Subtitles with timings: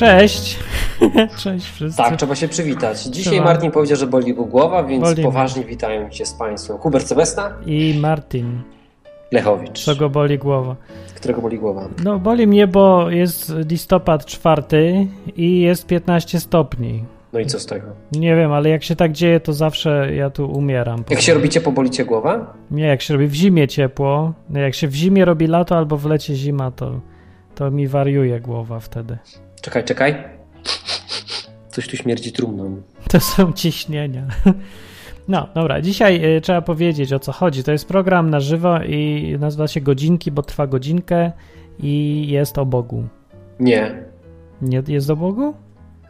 [0.00, 0.58] Cześć.
[1.42, 1.96] Cześć wszyscy.
[1.96, 3.02] Tak, trzeba się przywitać.
[3.02, 3.44] Dzisiaj Trzeba.
[3.44, 6.78] Martin powiedział, że boli go głowa, więc Boli poważnie witają cię z Państwem.
[6.78, 8.62] Hubert Sebesta, I Martin,
[9.32, 10.76] Lechowicz, co go boli głowa.
[11.14, 11.88] którego boli głowa.
[12.04, 15.06] No boli mnie, bo jest listopad czwarty
[15.36, 17.04] i jest 15 stopni.
[17.32, 17.86] No i co z tego?
[18.12, 21.04] Nie wiem, ale jak się tak dzieje, to zawsze ja tu umieram.
[21.10, 22.54] Jak się robicie, poboli cię głowa?
[22.70, 26.06] Nie, jak się robi w zimie ciepło, jak się w zimie robi lato albo w
[26.06, 27.00] lecie zima, to,
[27.54, 29.18] to mi wariuje głowa wtedy.
[29.60, 30.14] Czekaj, czekaj.
[31.68, 32.82] Coś tu śmierdzi trumną.
[33.10, 34.26] To są ciśnienia.
[35.28, 37.64] No, dobra, dzisiaj y, trzeba powiedzieć o co chodzi.
[37.64, 41.32] To jest program na żywo i nazywa się Godzinki, bo trwa godzinkę
[41.78, 43.04] i jest o Bogu.
[43.60, 44.02] Nie.
[44.62, 45.54] Nie jest o Bogu?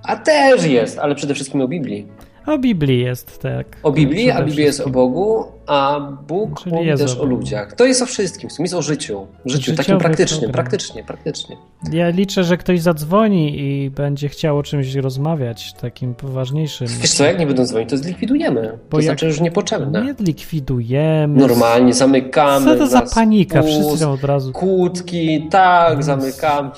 [0.02, 2.06] A też jest, ale przede wszystkim o Biblii.
[2.46, 3.66] O Biblii jest, tak.
[3.82, 4.90] O Biblii, a Biblia jest o.
[4.90, 7.72] Bogu, a Bóg Czyli mówi jest też o ludziach.
[7.74, 9.26] To jest o wszystkim, w sumie jest o życiu.
[9.46, 11.56] Życiu, Życiowy takim praktycznym, praktycznie, praktycznie.
[11.92, 16.86] Ja liczę, że ktoś zadzwoni i będzie chciał o czymś rozmawiać, takim poważniejszym.
[17.00, 18.78] Wiesz co, jak nie będą dzwonić, to zlikwidujemy.
[18.90, 20.04] Bo to znaczy już niepotrzebne.
[20.04, 21.40] Nie likwidujemy.
[21.40, 22.64] Normalnie zamykamy.
[22.64, 23.62] Co to za panika?
[23.62, 24.52] spust, Wszyscy od razu.
[24.52, 26.70] Kłódki, tak, zamykam.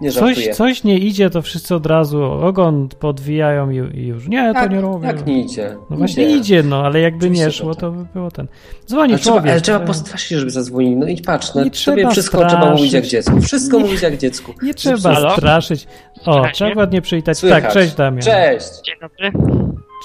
[0.00, 0.54] Nie Coś, żartuję.
[0.54, 4.28] coś nie idzie, to wszyscy od razu ogon podwijają i, już.
[4.28, 5.06] Nie, to tak, nie robię.
[5.08, 5.76] tak nie idzie.
[5.90, 7.80] No właśnie idzie, no, ale jakby Oczywiście, nie że szło, tak.
[7.80, 8.46] to by było ten.
[8.86, 9.52] Dzwoni Ale trzeba, człowiek.
[9.52, 10.98] ale trzeba postraszyć, żeby zadzwonił.
[10.98, 12.78] No i patrz, no, Nie sobie trzeba wszystko trzeba straszyć.
[12.78, 13.40] mówić jak dziecku.
[13.40, 14.54] Wszystko Nie- mówić jak dziecku.
[14.62, 15.30] Nie trzeba Halo?
[15.36, 15.86] straszyć.
[16.24, 17.38] O, Słychać trzeba ładnie przywitać.
[17.38, 17.62] Słychać.
[17.64, 18.22] Tak, cześć Damian.
[18.22, 18.68] Cześć.
[18.86, 19.32] Dzień dobry.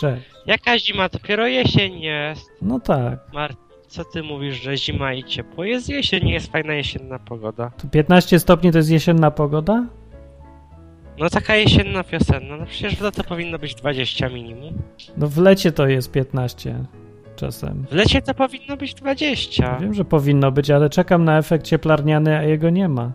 [0.02, 0.24] Cześć.
[0.46, 1.10] Jaka zima?
[1.10, 2.42] Dopiero jesień jest.
[2.62, 3.20] No tak.
[3.34, 3.58] Martin,
[3.88, 5.64] co ty mówisz, że zima i ciepło?
[5.64, 7.72] Jest jesień, jest fajna jesienna pogoda.
[7.78, 9.86] Tu 15 stopni to jest jesienna pogoda?
[11.20, 14.74] No taka jesienna wiosenna, no przecież w lato powinno być 20 minimum.
[15.18, 16.76] No w lecie to jest 15
[17.36, 17.86] czasem.
[17.92, 19.78] W lecie to powinno być 20.
[19.80, 23.12] Wiem, że powinno być, ale czekam na efekt cieplarniany, a jego nie ma.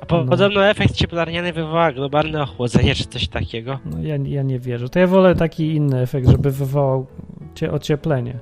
[0.00, 0.30] A po, no.
[0.30, 3.78] podobno efekt cieplarniany wywoła globalne ochłodzenie czy coś takiego.
[3.84, 4.88] No ja, ja nie wierzę.
[4.88, 7.06] To ja wolę taki inny efekt, żeby wywołał
[7.54, 8.38] cie, ocieplenie.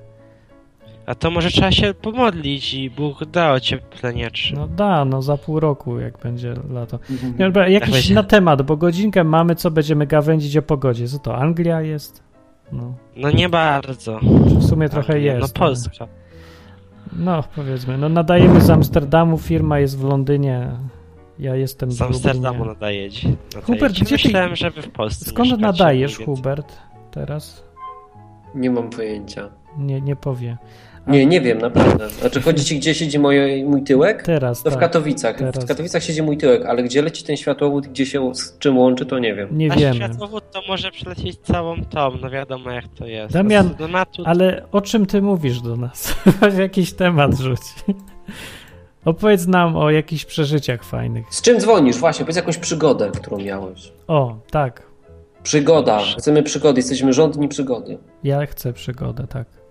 [1.07, 4.55] A to może trzeba się pomodlić i Bóg da ocieplenie czy...
[4.55, 6.99] No da, no za pół roku, jak będzie lato.
[7.11, 7.33] Mhm.
[7.33, 8.15] Nie, dobra, jakiś będzie.
[8.15, 11.09] na temat, bo godzinkę mamy, co będziemy gawędzić o pogodzie.
[11.09, 12.32] Co to, Anglia jest?
[12.73, 14.21] No, No nie bardzo.
[14.45, 15.55] w sumie trochę No jest.
[15.55, 16.07] Polska.
[17.13, 17.99] No, powiedzmy.
[17.99, 20.71] No nadajemy z Amsterdamu, firma jest w Londynie,
[21.39, 22.75] ja jestem w Z Amsterdamu Lublinie.
[22.75, 23.09] nadaje.
[23.63, 26.73] Hubert, gdzie ty- Myślałem, że wy w Polsce Skąd mieszkacie, nadajesz, Hubert,
[27.11, 27.65] teraz?
[28.55, 29.49] Nie mam pojęcia.
[29.79, 30.57] Nie, nie powie.
[31.07, 32.11] Nie, nie wiem, naprawdę.
[32.11, 34.23] Znaczy, chodzi ci, gdzie siedzi moje, mój tyłek?
[34.23, 34.81] Teraz, To w tak.
[34.81, 35.39] Katowicach.
[35.39, 35.65] Teraz.
[35.65, 39.07] W Katowicach siedzi mój tyłek, ale gdzie leci ten światłowód, gdzie się z czym łączy,
[39.07, 39.49] to nie wiem.
[39.59, 39.95] Nie A wiemy.
[39.97, 43.35] światłowód to może przelecieć całą tą, no wiadomo jak to jest.
[43.35, 46.15] Damian, tematu, Ale o czym ty mówisz do nas?
[46.59, 47.61] Jakiś temat rzuć.
[49.05, 51.27] Opowiedz nam o jakichś przeżyciach fajnych.
[51.31, 51.97] Z czym dzwonisz?
[51.97, 53.93] Właśnie, powiedz jakąś przygodę, którą miałeś.
[54.09, 54.83] O, tak.
[55.43, 56.01] Przygoda.
[56.19, 56.79] Chcemy przygody.
[56.79, 57.99] Jesteśmy rządni przygody.
[58.25, 59.62] Ja chcę przygodę, tak.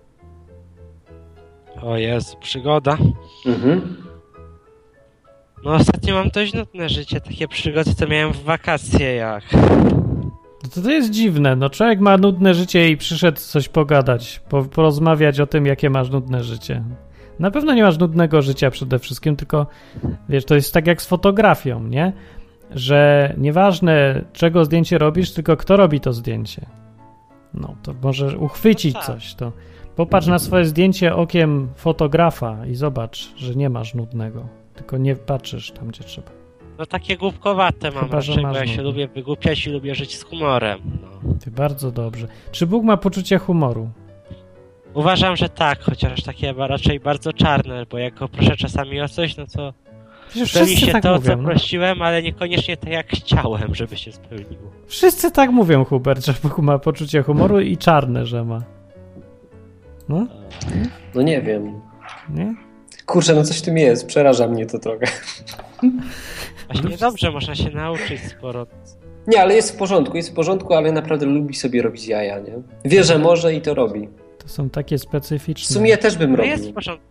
[1.82, 2.96] O Jezu, przygoda.
[3.46, 3.96] Mhm.
[5.64, 9.44] No ostatnio mam dość nudne życie, takie przygody to miałem w wakacje jak.
[10.62, 11.56] No to, to jest dziwne.
[11.56, 16.10] No człowiek ma nudne życie i przyszedł coś pogadać, po, porozmawiać o tym, jakie masz
[16.10, 16.84] nudne życie.
[17.38, 19.66] Na pewno nie masz nudnego życia przede wszystkim, tylko
[20.28, 22.12] wiesz, to jest tak jak z fotografią, nie?
[22.70, 26.66] Że nieważne czego zdjęcie robisz, tylko kto robi to zdjęcie.
[27.54, 29.06] No, to może uchwycić No tak.
[29.06, 29.34] coś.
[29.34, 29.52] To
[29.96, 34.46] popatrz na swoje zdjęcie okiem fotografa i zobacz, że nie masz nudnego.
[34.74, 36.30] Tylko nie patrzysz tam, gdzie trzeba.
[36.78, 38.82] No takie głupkowate mam Chyba, raczej, bo ja się nudne.
[38.82, 40.80] lubię wygłupiać i lubię żyć z humorem.
[41.02, 41.34] No.
[41.44, 42.26] Ty bardzo dobrze.
[42.52, 43.90] Czy Bóg ma poczucie humoru?
[44.94, 49.36] Uważam, że tak, chociaż takie raczej bardzo czarne, bo jak go proszę czasami o coś,
[49.36, 49.72] no to
[50.46, 51.30] spełni się tak to, mówią.
[51.30, 51.48] co no.
[51.48, 54.70] prosiłem, ale niekoniecznie tak jak chciałem, żeby się spełniło.
[54.86, 58.62] Wszyscy tak mówią, Hubert, że Bóg ma poczucie humoru i czarne, że ma.
[60.12, 60.26] No,
[61.14, 61.80] No nie wiem.
[62.34, 62.54] nie?
[63.06, 64.06] Kurczę, no coś w tym jest.
[64.06, 65.06] Przeraża mnie to trochę.
[66.72, 68.66] Właśnie dobrze, można się nauczyć sporo.
[69.26, 70.16] Nie, ale jest w porządku.
[70.16, 72.52] Jest w porządku, ale naprawdę lubi sobie robić jaja, nie?
[72.84, 74.08] Wie, że może i to robi.
[74.38, 75.74] To są takie W specyficzne.
[75.74, 76.74] sumie ja też bym No jest w robił.
[76.74, 77.06] porządku.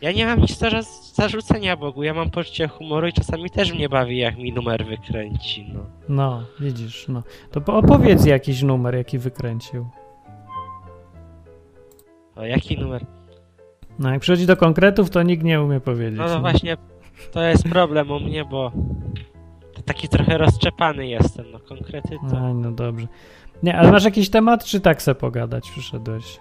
[0.00, 3.72] Ja nie mam nic do zas- zarzucenia Bogu, ja mam poczucie humoru i czasami też
[3.72, 5.80] mnie bawi, jak mi numer wykręci, no.
[6.08, 7.22] No, widzisz, no.
[7.50, 9.86] To po- opowiedz jakiś numer, jaki wykręcił.
[12.36, 13.06] O, jaki numer?
[13.98, 16.18] No, jak przychodzi do konkretów, to nikt nie umie powiedzieć.
[16.18, 16.40] No, no nie?
[16.40, 16.76] właśnie,
[17.32, 18.72] to jest problem u mnie, bo
[19.84, 22.38] taki trochę rozczepany jestem, no konkrety to...
[22.46, 23.06] Aj, no dobrze.
[23.62, 26.40] Nie, ale masz jakiś temat, czy tak se pogadać przyszedłeś?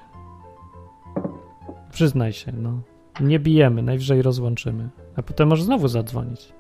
[1.92, 2.82] Przyznaj się, no.
[3.20, 4.90] Nie bijemy, najwyżej rozłączymy.
[5.16, 6.54] A potem możesz znowu zadzwonić.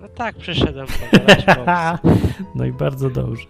[0.00, 1.44] No tak, przyszedłem pogadać.
[2.54, 3.46] No i bardzo dobrze.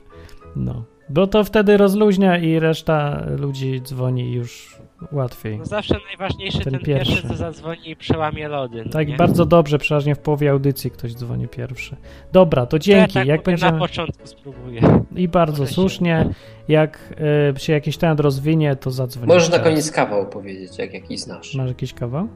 [0.57, 0.85] No.
[1.11, 4.79] Bo to wtedy rozluźnia i reszta ludzi dzwoni już
[5.13, 5.59] łatwiej.
[5.59, 7.13] No zawsze najważniejszy Ten ten, pierwszy.
[7.13, 8.83] pierwszy, co zadzwoni i przełamie lody.
[8.87, 9.17] No Tak nie?
[9.17, 11.97] bardzo dobrze, przeważnie w połowie audycji ktoś dzwoni pierwszy.
[12.33, 13.19] Dobra, to To dzięki.
[13.19, 13.73] Ja tak jak będziemy...
[13.73, 15.05] Na początku spróbuję.
[15.17, 16.35] I bardzo Może słusznie.
[16.69, 17.15] Jak
[17.57, 19.29] y, się jakiś temat rozwinie, to zadzwoń.
[19.29, 21.55] Możesz na koniec kawał powiedzieć, jak jakiś znasz.
[21.55, 22.29] Masz jakiś kawał?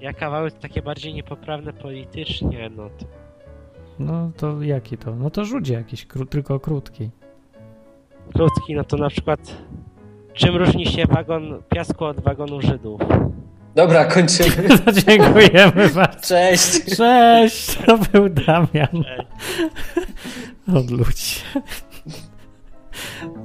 [0.00, 3.06] Ja kawały takie bardziej niepoprawne politycznie, no to
[3.98, 5.16] No to jaki to?
[5.16, 7.10] No to rzuć jakiś, kró- tylko krótki.
[8.32, 9.40] Krótki, no to na przykład
[10.34, 13.00] czym różni się wagon piasku od wagonu Żydów?
[13.74, 14.68] Dobra, kończymy.
[14.84, 16.20] To dziękujemy bardzo.
[16.28, 16.96] Cześć.
[16.96, 19.04] Cześć, to był Damian.
[20.76, 21.36] Od ludzi.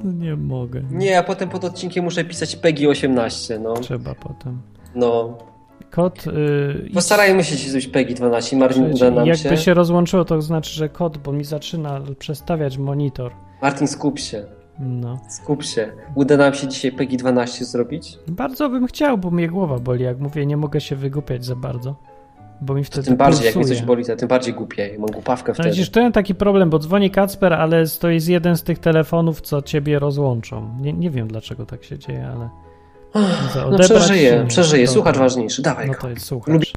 [0.04, 0.82] No nie mogę.
[0.90, 3.74] Nie, a potem pod odcinkiem muszę pisać PEGI 18, no.
[3.74, 4.60] Trzeba potem.
[4.94, 5.38] No.
[5.90, 6.26] Kod.
[6.26, 8.56] Yy, Postarajmy się zrobić PEGI 12.
[8.56, 9.56] Marcin, uda nam Jakby się.
[9.56, 13.32] się rozłączyło, to znaczy, że kod, bo mi zaczyna przestawiać monitor.
[13.62, 14.44] Martin, skup się.
[14.80, 15.18] No.
[15.28, 15.92] Skup się.
[16.14, 18.18] Uda nam się dzisiaj PEGI 12 zrobić?
[18.28, 20.04] Bardzo bym chciał, bo mnie głowa boli.
[20.04, 21.94] Jak mówię, nie mogę się wygłupiać za bardzo.
[22.62, 23.78] Bo mi wtedy Tym bardziej, jak mnie pulsuje.
[23.78, 24.90] coś boli, to tym bardziej głupie.
[24.98, 25.70] Mam głupawkę No wtedy.
[25.70, 29.40] widzisz, to jest taki problem, bo dzwoni Kacper, ale to jest jeden z tych telefonów,
[29.40, 30.68] co ciebie rozłączą.
[30.80, 32.48] Nie, nie wiem, dlaczego tak się dzieje, ale...
[33.70, 34.86] No przeżyję, przeżyję.
[34.86, 35.62] Słuchacz ważniejszy.
[35.62, 35.98] Dawaj No go.
[36.00, 36.54] to jest słuchacz.
[36.54, 36.72] Lubię-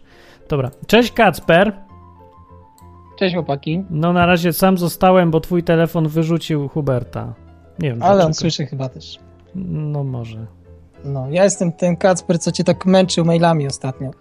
[0.49, 0.71] Dobra.
[0.87, 1.73] Cześć Kacper.
[3.19, 3.83] Cześć chłopaki.
[3.89, 7.33] No na razie sam zostałem, bo twój telefon wyrzucił Huberta.
[7.79, 8.33] Nie wiem Ale on dlaczego.
[8.33, 9.19] słyszy chyba też.
[9.55, 10.45] No może.
[11.05, 14.11] No, ja jestem ten Kacper, co cię tak męczył mailami ostatnio.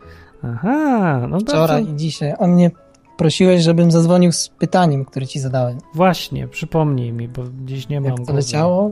[0.45, 1.95] Aha, no Wczoraj dobrze.
[1.95, 2.35] i dzisiaj.
[2.39, 2.71] On mnie
[3.17, 5.79] prosiłeś, żebym zadzwonił z pytaniem, które ci zadałem.
[5.95, 8.33] Właśnie, przypomnij mi, bo dziś nie mam Jak to głowy.
[8.39, 8.91] leciało?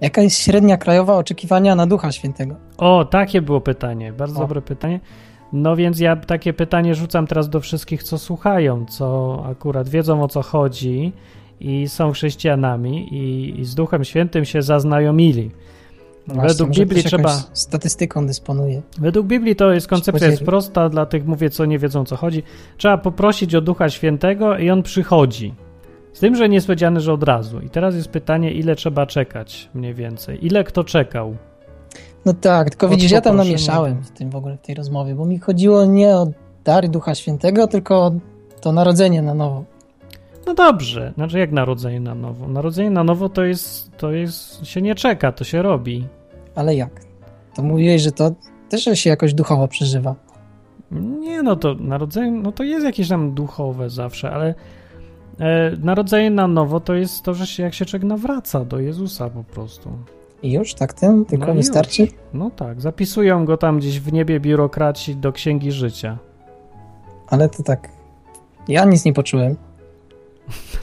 [0.00, 2.54] Jaka jest średnia krajowa oczekiwania na Ducha Świętego?
[2.78, 4.12] O, takie było pytanie.
[4.12, 4.40] Bardzo O.
[4.42, 5.00] dobre pytanie.
[5.52, 10.28] No więc ja takie pytanie rzucam teraz do wszystkich, co słuchają, co akurat wiedzą o
[10.28, 11.12] co chodzi
[11.60, 15.50] i są chrześcijanami i, i z Duchem Świętym się zaznajomili.
[16.26, 17.42] Właśnie, Według Biblii trzeba.
[17.52, 18.82] statystyką dysponuje.
[18.98, 22.42] Według Biblii to jest koncepcja jest prosta, dla tych mówię, co nie wiedzą co chodzi.
[22.76, 25.54] Trzeba poprosić o Ducha Świętego i on przychodzi.
[26.12, 27.60] Z tym, że nie jest powiedziane, że od razu.
[27.60, 30.46] I teraz jest pytanie, ile trzeba czekać mniej więcej.
[30.46, 31.36] Ile kto czekał?
[32.24, 35.24] No tak, tylko widzisz, ja tam namieszałem w tym w ogóle, w tej rozmowie, bo
[35.24, 36.26] mi chodziło nie o
[36.64, 38.12] dary Ducha Świętego, tylko o
[38.60, 39.64] to narodzenie na nowo.
[40.48, 42.48] No dobrze, znaczy jak narodzenie na nowo?
[42.48, 46.06] Narodzenie na nowo to jest, to jest, się nie czeka, to się robi.
[46.54, 46.90] Ale jak?
[47.54, 48.30] To mówiłeś, że to
[48.68, 50.14] też się jakoś duchowo przeżywa.
[51.20, 54.54] Nie, no to narodzenie, no to jest jakieś tam duchowe zawsze, ale
[55.40, 59.30] e, narodzenie na nowo to jest to, że się, jak się człowiek nawraca do Jezusa
[59.30, 59.90] po prostu.
[60.42, 61.24] I już tak tym?
[61.24, 61.56] Tylko No już.
[61.56, 62.08] wystarczy?
[62.34, 66.18] No tak, zapisują go tam gdzieś w niebie biurokraci do księgi życia.
[67.26, 67.88] Ale to tak.
[68.68, 69.67] Ja nic nie poczułem.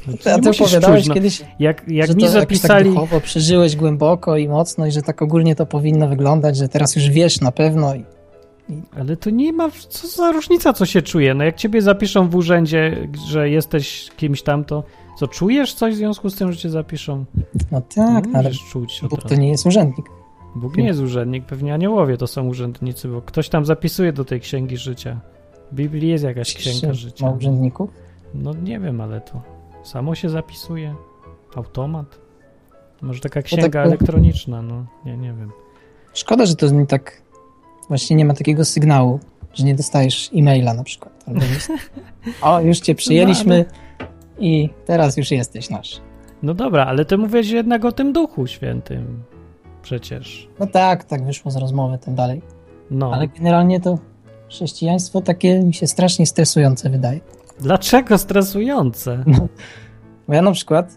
[0.07, 1.14] No, A ty opowiadałeś czuć, no.
[1.14, 2.86] kiedyś, Jak, jak że mi to jakoś zapisali...
[2.86, 6.95] tak duchowo przeżyłeś głęboko i mocno i że tak ogólnie to powinno wyglądać, że teraz
[6.95, 7.95] już wiesz na pewno.
[7.95, 8.04] I...
[9.00, 11.34] Ale to nie ma, co za różnica, co się czuje.
[11.34, 14.84] No jak ciebie zapiszą w urzędzie, że jesteś kimś tam, to
[15.19, 17.26] co, czujesz coś w związku z tym, że cię zapiszą?
[17.72, 20.06] No tak, no ale czuć Bóg to nie jest urzędnik.
[20.56, 24.40] Bóg nie jest urzędnik, pewnie aniołowie to są urzędnicy, bo ktoś tam zapisuje do tej
[24.40, 25.19] księgi życia.
[25.72, 27.30] W Biblii jest jakaś księga Ma życia.
[27.30, 27.90] urzędników?
[28.34, 29.55] No nie wiem, ale to
[29.85, 30.95] samo się zapisuje.
[31.56, 32.19] Automat.
[33.01, 35.51] Może taka księga tak- elektroniczna, no nie, nie wiem.
[36.13, 37.21] Szkoda, że to nie tak.
[37.87, 39.19] Właśnie nie ma takiego sygnału,
[39.54, 41.23] że nie dostajesz e-maila na przykład.
[41.27, 41.71] Albo list.
[42.42, 43.65] O, już cię przyjęliśmy
[44.39, 46.01] i teraz już jesteś nasz.
[46.44, 49.23] No dobra, ale ty mówisz jednak o tym Duchu Świętym.
[49.81, 50.49] Przecież.
[50.59, 52.42] No tak, tak wyszło z rozmowy tam dalej.
[52.92, 53.13] No.
[53.13, 53.97] Ale generalnie to
[54.49, 57.19] chrześcijaństwo takie mi się strasznie stresujące wydaje.
[57.59, 59.24] Dlaczego stresujące?
[60.28, 60.94] Bo ja na przykład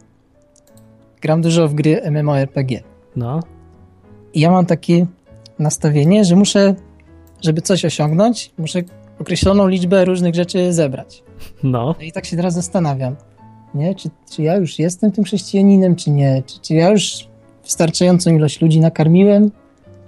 [1.21, 2.83] gram dużo w gry MMORPG
[3.17, 3.41] No.
[4.35, 5.07] i ja mam takie
[5.59, 6.75] nastawienie, że muszę,
[7.45, 8.83] żeby coś osiągnąć, muszę
[9.21, 11.23] określoną liczbę różnych rzeczy zebrać.
[11.62, 11.95] No.
[11.99, 13.17] No i tak się teraz zastanawiam,
[13.75, 13.95] nie?
[13.95, 16.43] Czy, czy ja już jestem tym chrześcijaninem, czy nie?
[16.47, 17.29] Czy, czy ja już
[17.65, 19.50] wystarczającą ilość ludzi nakarmiłem,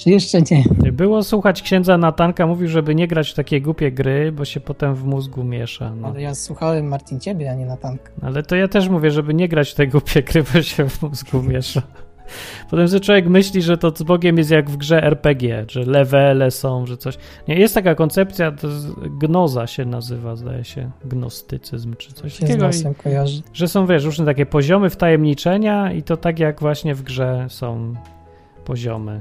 [0.01, 0.93] czy jeszcze nie?
[0.93, 4.95] Było słuchać księdza Natanka, mówił, żeby nie grać w takie głupie gry, bo się potem
[4.95, 5.93] w mózgu miesza.
[5.95, 6.09] No.
[6.09, 8.01] Ale ja słuchałem Martin ciebie, a nie na tank.
[8.23, 11.03] Ale to ja też mówię, żeby nie grać w te głupie gry, bo się w
[11.03, 11.83] mózgu miesza.
[12.71, 16.51] Potem że człowiek myśli, że to z Bogiem jest jak w grze RPG, że levele
[16.51, 17.19] są, że coś.
[17.49, 18.69] Nie, jest taka koncepcja, to
[19.19, 22.65] gnoza się nazywa, zdaje się, gnostycyzm czy coś Się z takiego.
[22.65, 23.43] I, nosem kojarzy.
[23.53, 27.95] że są, wiesz, różne takie poziomy wtajemniczenia i to tak jak właśnie w grze są
[28.65, 29.21] poziomy.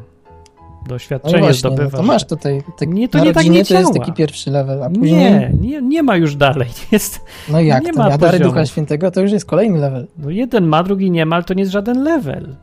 [0.81, 3.57] No Doświadczenie i właśnie, no to masz tutaj, tak, Nie, to nie tak nie to
[3.57, 3.93] jest działa.
[3.93, 6.67] taki pierwszy level, a później, Nie, nie, nie ma już dalej.
[6.91, 7.19] Jest,
[7.49, 8.39] no jak nie to, ma a dary.
[8.39, 10.07] Ducha Świętego to już jest kolejny level.
[10.17, 12.55] no jeden ma, drugi nie ma, ale to nie jest żaden level.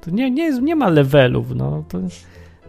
[0.00, 1.84] To nie, nie, jest, nie ma levelów, no.
[1.88, 1.98] To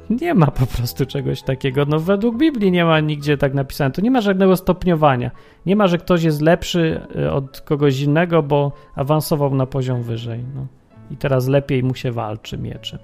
[0.10, 1.86] nie ma po prostu czegoś takiego.
[1.86, 3.92] No według Biblii nie ma nigdzie tak napisane.
[3.92, 5.32] To nie ma żadnego stopniowania.
[5.66, 10.44] Nie ma, że ktoś jest lepszy y, od kogoś innego, bo awansował na poziom wyżej.
[10.56, 10.68] No.
[11.12, 13.00] I teraz lepiej mu się walczy mieczem.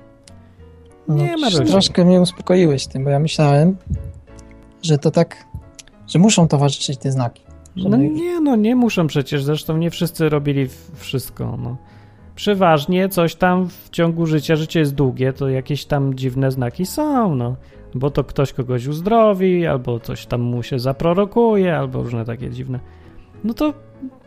[1.08, 3.78] No, Nie ma Troszkę mnie uspokoiłeś tym, bo ja myślałem,
[4.82, 5.46] że to tak,
[6.08, 7.44] że muszą towarzyszyć te znaki.
[7.76, 11.78] No żeby- nie, no nie muszą przecież, zresztą nie wszyscy robili wszystko, no.
[12.36, 17.36] Przeważnie coś tam w ciągu życia, życie jest długie, to jakieś tam dziwne znaki są,
[17.36, 17.56] no.
[17.94, 22.80] Bo to ktoś kogoś uzdrowi, albo coś tam mu się zaprorokuje, albo różne takie dziwne.
[23.44, 23.74] No to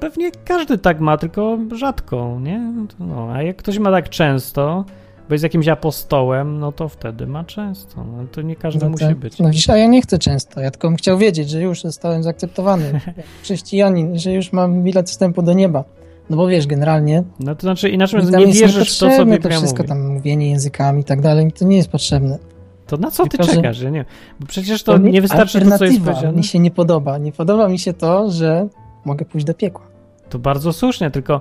[0.00, 2.72] pewnie każdy tak ma, tylko rzadko, nie?
[2.98, 4.84] No, a jak ktoś ma tak często,
[5.28, 8.04] bo jest jakimś apostołem, no to wtedy ma często.
[8.04, 9.16] No, to nie każdy no, musi tak.
[9.16, 9.38] być.
[9.38, 12.22] No widzisz, a ja nie chcę często, ja tylko bym chciał wiedzieć, że już zostałem
[12.22, 13.00] zaakceptowany
[13.42, 15.84] chrześcijanin, że już mam bilet wstępu do nieba.
[16.30, 19.50] No bo wiesz, generalnie No to znaczy inaczej nie wierzysz w to, co Biblia to
[19.50, 19.88] wszystko mówi.
[19.88, 22.38] tam mówienie językami i tak dalej, mi to nie jest potrzebne.
[22.86, 23.80] To na co ty Tylko, że- czekasz?
[23.80, 24.04] Ja nie.
[24.40, 26.32] Bo przecież to nie wystarczy to, co jest powiedziane.
[26.32, 27.18] mi się nie podoba.
[27.18, 28.68] Nie podoba mi się to, że
[29.04, 29.86] mogę pójść do piekła.
[30.28, 31.40] To bardzo słusznie, tylko.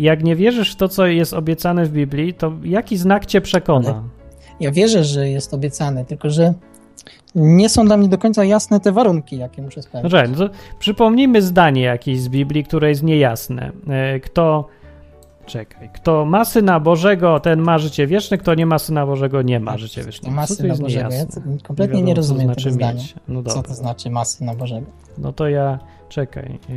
[0.00, 4.02] Jak nie wierzysz w to, co jest obiecane w Biblii, to jaki znak cię przekona?
[4.60, 6.54] Ja wierzę, że jest obiecane, tylko że
[7.34, 10.10] nie są dla mnie do końca jasne te warunki, jakie muszę No spełnić.
[10.12, 13.72] czekaj, no to przypomnijmy zdanie jakieś z Biblii, które jest niejasne.
[13.88, 14.68] E, Kto.
[15.46, 15.90] Czekaj.
[15.94, 19.78] Kto ma syna Bożego, ten ma życie wieczne, kto nie ma syna Bożego, nie ma
[19.78, 20.34] życia wiecznego.
[20.34, 21.02] To ma syna jest Bożego.
[21.02, 21.42] Ja niejasne?
[21.62, 23.02] kompletnie wiadomo, nie rozumiem znaczy tego zdania.
[23.28, 24.86] No Co to znaczy ma syna Bożego?
[25.18, 25.78] No to ja,
[26.08, 26.58] czekaj.
[26.68, 26.76] yy,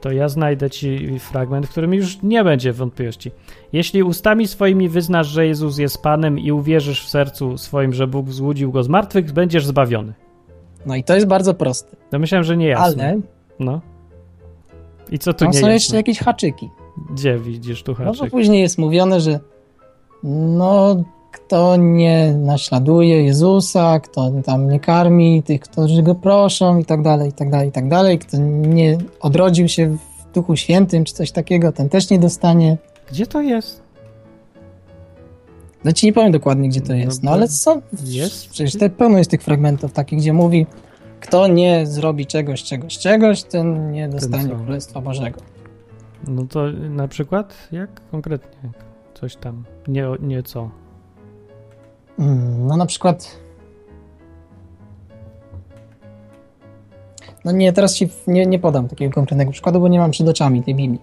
[0.00, 3.30] To ja znajdę ci fragment, w którym już nie będzie wątpliwości.
[3.72, 8.26] Jeśli ustami swoimi wyznasz, że Jezus jest Panem i uwierzysz w sercu swoim, że Bóg
[8.26, 10.12] wzłudził go z martwych, będziesz zbawiony.
[10.86, 11.96] No i to jest bardzo proste.
[12.10, 13.08] To myślałem, że nie jasne.
[13.08, 13.20] Ale
[13.58, 13.80] No.
[15.10, 15.72] I co tu tam nie są jasne?
[15.72, 16.70] jeszcze jakieś haczyki.
[17.10, 19.40] Gdzie widzisz tu No bo później jest mówione, że
[20.22, 21.04] no
[21.36, 27.30] kto nie naśladuje Jezusa, kto tam nie karmi tych, którzy go proszą i tak dalej,
[27.30, 29.98] i tak dalej, i tak dalej, kto nie odrodził się w
[30.34, 32.76] Duchu Świętym czy coś takiego, ten też nie dostanie.
[33.10, 33.82] Gdzie to jest?
[35.84, 38.48] No ci nie powiem dokładnie, gdzie to No jest, no ale są, jest?
[38.48, 40.66] przecież te pełno jest tych fragmentów takich, gdzie mówi
[41.20, 44.56] kto nie zrobi czegoś, czegoś, czegoś, ten nie dostanie co?
[44.56, 45.40] Królestwa Bożego.
[46.28, 48.70] No to na przykład jak konkretnie?
[49.14, 49.64] Coś tam.
[49.88, 50.70] Nie, nie co.
[52.18, 53.40] No na przykład.
[57.44, 60.62] No nie, teraz ci nie, nie podam takiego konkretnego przykładu, bo nie mam przed oczami
[60.62, 61.00] tej Biblii.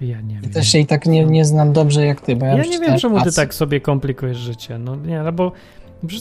[0.00, 0.50] Ja nie wiem.
[0.50, 2.98] Też się i tak nie, nie znam dobrze jak ty, bo ja, Ja nie wiem,
[2.98, 4.78] czemu ty tak sobie komplikujesz życie.
[4.78, 5.52] No nie, no bo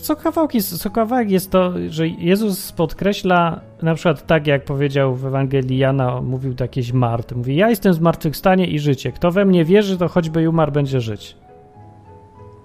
[0.02, 5.26] co kawałki, co kawałek jest to, że Jezus podkreśla, na przykład tak jak powiedział w
[5.26, 7.36] Ewangelii Jana, mówił to jakieś Marty.
[7.36, 9.12] Mówi, ja jestem zmartwychwstanie i życie.
[9.12, 11.36] Kto we mnie wierzy, to choćby i umarł, będzie żyć.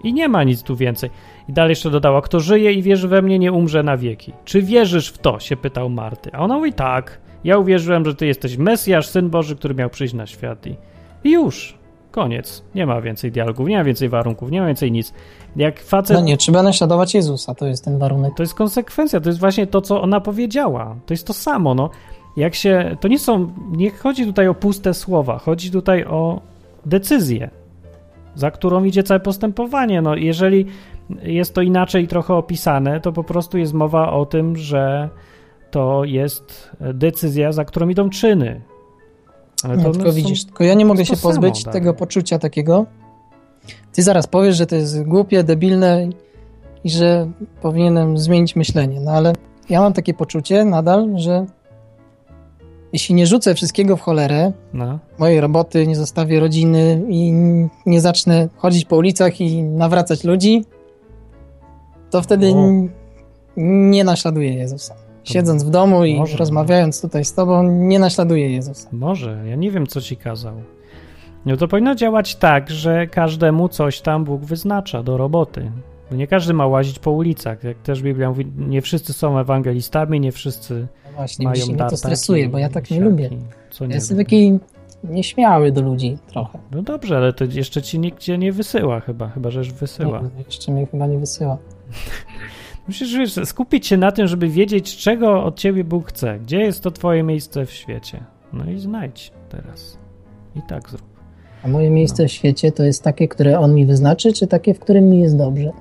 [0.04, 1.10] I nie ma nic tu więcej.
[1.48, 4.32] I dalej jeszcze dodała, kto żyje i wierzy we mnie, nie umrze na wieki.
[4.44, 5.40] Czy wierzysz w to?
[5.40, 6.30] się pytał Marty.
[6.32, 7.18] A ona mówi, tak.
[7.44, 10.66] Ja uwierzyłem, że ty jesteś Mesjasz, Syn Boży, który miał przyjść na świat.
[10.66, 10.76] I,
[11.24, 11.78] i już.
[12.10, 12.64] Koniec.
[12.74, 15.12] Nie ma więcej dialogów, nie ma więcej warunków, nie ma więcej nic.
[15.56, 16.16] Jak facet...
[16.16, 18.34] No nie, trzeba naśladować Jezusa, to jest ten warunek.
[18.36, 20.96] To jest konsekwencja, to jest właśnie to, co ona powiedziała.
[21.06, 21.90] To jest to samo, no.
[22.36, 22.96] Jak się...
[23.00, 23.52] To nie są...
[23.70, 26.40] Nie chodzi tutaj o puste słowa, chodzi tutaj o
[26.86, 27.50] decyzję,
[28.34, 30.02] za którą idzie całe postępowanie.
[30.02, 30.66] No, jeżeli
[31.22, 35.08] jest to inaczej trochę opisane, to po prostu jest mowa o tym, że
[35.70, 38.60] to jest decyzja, za którą idą czyny.
[39.64, 41.80] Ale No, to tylko są- widzisz, tylko ja nie mogę się samo pozbyć dalej.
[41.80, 42.86] tego poczucia takiego.
[43.92, 46.08] Ty zaraz powiesz, że to jest głupie, debilne
[46.84, 47.30] i że
[47.62, 49.32] powinienem zmienić myślenie, no ale
[49.68, 51.46] ja mam takie poczucie nadal, że
[52.94, 54.98] jeśli nie rzucę wszystkiego w cholerę, No.
[55.18, 57.32] mojej roboty, nie zostawię rodziny i
[57.86, 60.64] nie zacznę chodzić po ulicach i nawracać ludzi,
[62.10, 62.88] to wtedy n-
[63.90, 64.94] nie naśladuję Jezusa.
[65.24, 66.36] Siedząc w domu i może.
[66.36, 68.88] rozmawiając tutaj z tobą, nie naśladuję Jezusa.
[68.92, 70.54] Może, ja nie wiem, co ci kazał.
[71.46, 75.70] No to powinno działać tak, że każdemu coś tam Bóg wyznacza do roboty.
[76.10, 77.64] Bo nie każdy ma łazić po ulicach.
[77.64, 82.48] Jak też Biblia mówi, nie wszyscy są ewangelistami, nie wszyscy Właśnie, mają mnie to stresuje,
[82.48, 83.08] bo ja tak nie siaki.
[83.08, 83.30] lubię.
[83.70, 84.24] Co Ja nie jestem lubię.
[84.24, 84.58] taki
[85.04, 86.58] nieśmiały do ludzi trochę.
[86.72, 90.20] No dobrze, ale to jeszcze ci nigdzie nie wysyła chyba, chyba że już wysyła.
[90.20, 91.58] Nie, jeszcze mnie chyba nie wysyła.
[92.88, 96.38] Musisz wiesz, skupić się na tym, żeby wiedzieć, czego od ciebie Bóg chce.
[96.38, 98.24] Gdzie jest to twoje miejsce w świecie.
[98.52, 99.98] No i znajdź teraz.
[100.56, 101.02] I tak zrób.
[101.64, 104.78] A moje miejsce w świecie to jest takie, które on mi wyznaczy, czy takie, w
[104.80, 105.72] którym mi jest dobrze?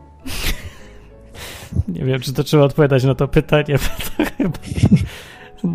[1.87, 4.57] Nie wiem, czy to trzeba odpowiadać na to pytanie, bo to chyba...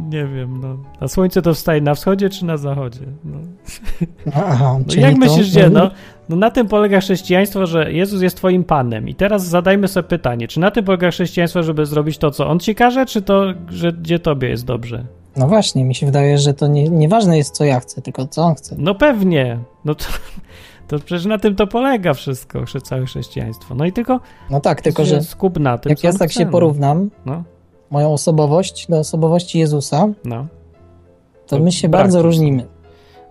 [0.08, 0.76] Nie wiem, no.
[1.00, 3.00] A słońce to wstaje na wschodzie czy na zachodzie?
[3.24, 3.38] No.
[4.34, 5.70] Aha, No jak to- myślisz, gdzie?
[5.70, 5.90] No,
[6.28, 9.08] no na tym polega chrześcijaństwo, że Jezus jest twoim Panem.
[9.08, 12.58] I teraz zadajmy sobie pytanie, czy na tym polega chrześcijaństwo, żeby zrobić to, co On
[12.60, 15.04] ci każe, czy to, że gdzie tobie jest dobrze?
[15.36, 18.42] No właśnie, mi się wydaje, że to nie, nieważne jest, co ja chcę, tylko co
[18.42, 18.76] on chce.
[18.78, 19.58] No pewnie.
[19.84, 20.04] No to,
[20.88, 23.74] to przecież na tym to polega wszystko, całe chrześcijaństwo.
[23.74, 26.50] No i tylko, No tak, tylko że skup na tym, jak ja tak się no.
[26.50, 27.42] porównam, No,
[27.90, 30.46] moją osobowość do osobowości Jezusa, no.
[31.46, 32.66] to To my się bardzo różnimy.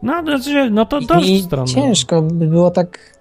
[0.04, 3.20] No, znaczy, no to dobrze I ciężko by było tak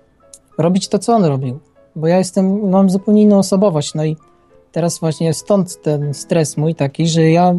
[0.58, 1.58] robić to, co on robił.
[1.96, 3.94] Bo ja jestem, mam zupełnie inną osobowość.
[3.94, 4.16] No i
[4.72, 7.54] teraz właśnie stąd ten stres mój taki, że ja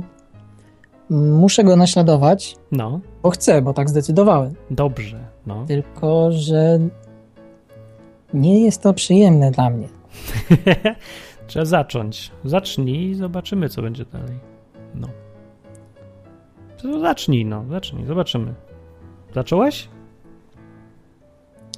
[1.09, 4.53] muszę go naśladować, No, bo chcę, bo tak zdecydowałem.
[4.71, 5.65] dobrze, no.
[5.67, 6.79] Tylko, że
[8.33, 9.87] nie jest to przyjemne dla mnie.
[11.47, 12.31] Trzeba zacząć.
[12.45, 14.39] Zacznij i zobaczymy, co będzie dalej.
[14.95, 15.07] No.
[16.81, 18.53] To zacznij, no, zacznij, zobaczymy.
[19.35, 19.87] Zacząłeś?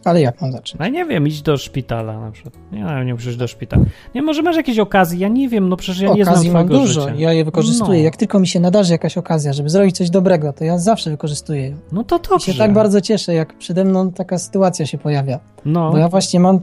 [0.06, 0.80] Ale jak mam zacząć?
[0.80, 2.54] No nie wiem, idź do szpitala na przykład.
[2.72, 3.86] Nie, no, nie musisz do szpitala.
[4.16, 6.66] Nie, może masz jakieś okazje, ja nie wiem, no przecież ja nie znam Okazji mam
[6.66, 7.14] twojego dużo, życia.
[7.18, 7.98] ja je wykorzystuję.
[8.00, 8.04] No.
[8.04, 11.70] Jak tylko mi się nadarzy jakaś okazja, żeby zrobić coś dobrego, to ja zawsze wykorzystuję
[11.70, 11.78] ją.
[11.92, 12.52] No to I dobrze.
[12.54, 15.40] się tak bardzo cieszę, jak przede mną taka sytuacja się pojawia.
[15.66, 16.60] No, Bo ja właśnie mam.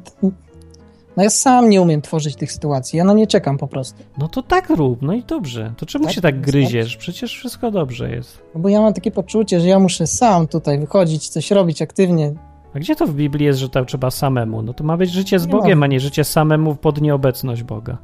[1.17, 4.03] No ja sam nie umiem tworzyć tych sytuacji, ja na nie czekam po prostu.
[4.19, 5.73] no to tak rób, no i dobrze.
[5.77, 6.15] To czemu Tak?
[6.15, 6.53] się tak Wystarczy.
[6.53, 6.97] gryziesz?
[6.97, 8.43] Przecież wszystko dobrze jest.
[8.55, 12.33] No Bo ja mam takie poczucie, że ja muszę sam tutaj wychodzić, coś robić aktywnie.
[12.75, 14.63] A gdzie to w Biblii jest, że tam trzeba samemu?
[14.63, 15.85] No to ma być życie z Nie Bogiem, ma.
[15.85, 17.99] a nie życie samemu pod nieobecność Boga.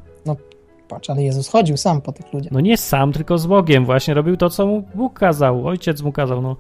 [0.89, 2.53] Patrz, ale Jezus chodził sam po tych ludziach.
[2.53, 3.85] No nie sam, tylko z Bogiem.
[3.85, 6.43] Właśnie robił to, co mu Bóg kazał, ojciec mu kazał.
[6.43, 6.57] No,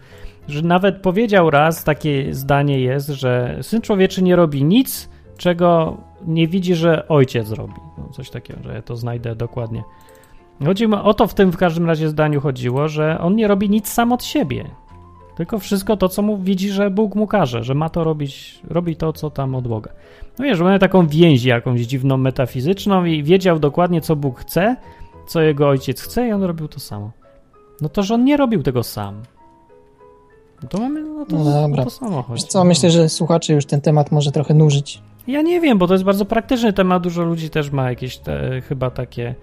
[0.48, 6.48] że nawet powiedział raz, takie zdanie jest, że syn człowieczy nie robi nic, czego nie
[6.48, 7.74] widzi, że ojciec robi.
[7.98, 9.84] No, coś takiego, że ja to znajdę dokładnie.
[10.64, 13.88] Chodzi o to w tym w każdym razie zdaniu chodziło, że on nie robi nic
[13.88, 14.64] sam od siebie.
[15.36, 18.96] Tylko wszystko to, co mu widzi, że Bóg mu każe, że ma to robić, robi
[18.96, 19.90] to, co tam od Boga.
[20.38, 24.76] No wiesz, mamy taką więź jakąś dziwną, metafizyczną i wiedział dokładnie, co Bóg chce,
[25.26, 27.10] co jego ojciec chce i on robił to samo.
[27.80, 29.22] No to, że on nie robił tego sam.
[30.62, 31.84] No to mamy, no to, No dobra.
[31.84, 32.42] to samo chodzi.
[32.42, 35.02] Wiesz co, myślę, że słuchaczy już ten temat może trochę nużyć.
[35.26, 37.02] Ja nie wiem, bo to jest bardzo praktyczny temat.
[37.02, 39.34] Dużo ludzi też ma jakieś te, chyba takie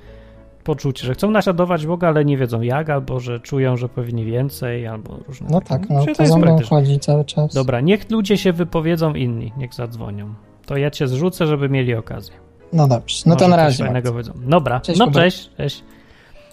[0.63, 4.87] poczucie, że chcą naśladować Boga, ale nie wiedzą jak, albo że czują, że powinni więcej,
[4.87, 5.69] albo różne No takie.
[5.69, 7.53] tak, no Myślę, to jest za mną chodzi cały czas.
[7.53, 10.33] Dobra, niech ludzie się wypowiedzą inni, niech zadzwonią.
[10.65, 12.35] To ja cię zrzucę, żeby mieli okazję.
[12.73, 13.83] No dobrze, no to Może na coś razie.
[13.83, 14.33] Fajnego powiedzą.
[14.45, 15.25] Dobra, Cześć, no Hubert.
[15.25, 15.83] cześć, cześć.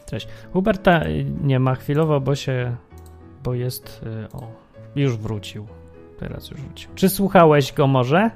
[0.07, 0.29] Cześć.
[0.53, 1.01] Huberta
[1.43, 2.77] nie ma chwilowo, bo się,
[3.45, 4.01] bo jest,
[4.33, 4.43] y, o,
[4.97, 5.67] już wrócił.
[6.19, 6.91] Teraz już wrócił.
[6.95, 8.31] Czy słuchałeś go może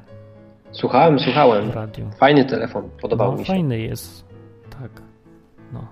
[0.73, 1.71] Słuchałem, słuchałem.
[1.71, 2.05] radiu?
[2.19, 3.53] Fajny telefon, podobał no, mi się.
[3.53, 4.25] fajny jest.
[4.81, 4.91] Tak.
[5.73, 5.85] No.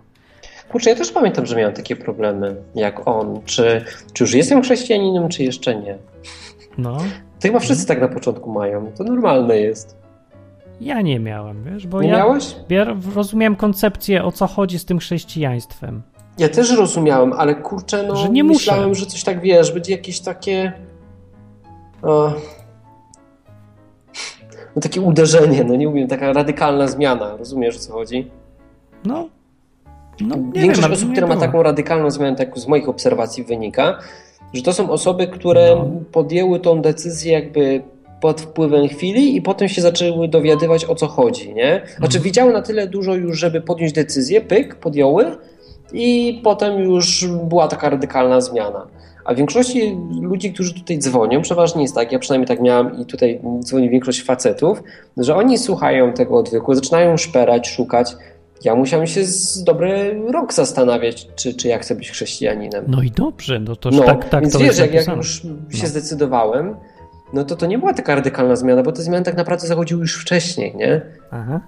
[0.72, 3.40] Kurczę, ja też pamiętam, że miałem takie problemy jak on.
[3.44, 5.98] Czy, czy już jestem chrześcijaninem, czy jeszcze nie?
[6.78, 6.96] No.
[7.40, 8.92] To chyba wszyscy tak na początku mają.
[8.98, 9.96] To normalne jest.
[10.80, 12.56] Ja nie miałem, wiesz, bo Nie ja, miałeś?
[12.68, 16.02] ja rozumiałem koncepcję, o co chodzi z tym chrześcijaństwem.
[16.38, 19.00] Ja też rozumiałem, ale kurczę, no Że nie myślałem, muszę.
[19.00, 20.72] że coś tak, wiesz, będzie jakieś takie...
[22.02, 22.32] O,
[24.76, 28.30] no takie uderzenie, no nie umiem, taka radykalna zmiana, rozumiesz o co chodzi?
[29.04, 29.28] No.
[30.20, 33.98] No, Większość wiem, osób, która ma taką radykalną zmianę, tak z moich obserwacji wynika,
[34.52, 35.90] że to są osoby, które No.
[36.12, 37.82] podjęły tą decyzję jakby
[38.20, 41.80] pod wpływem chwili i potem się zaczęły dowiadywać o co chodzi, nie?
[41.86, 42.22] Znaczy Mhm.
[42.24, 45.24] widziały na tyle dużo już, żeby podjąć decyzję, pyk, podjęły
[45.92, 48.86] i potem już była taka radykalna zmiana.
[49.28, 53.06] A w większości ludzi, którzy tutaj dzwonią, przeważnie jest tak, ja przynajmniej tak miałem i
[53.06, 54.82] tutaj dzwoni większość facetów,
[55.16, 58.16] że oni słuchają tego odwyku, zaczynają szperać, szukać.
[58.64, 62.84] Ja musiałem się z dobry rok zastanawiać, czy, czy ja chcę być chrześcijaninem.
[62.88, 65.42] No i dobrze, no to No, tak, tak więc to wiesz, jest jak, jak już
[65.42, 65.88] się No.
[65.88, 66.76] zdecydowałem,
[67.32, 70.22] no to to nie była taka radykalna zmiana, bo te zmiany tak naprawdę zachodziły już
[70.22, 71.00] wcześniej, nie?
[71.30, 71.60] Aha.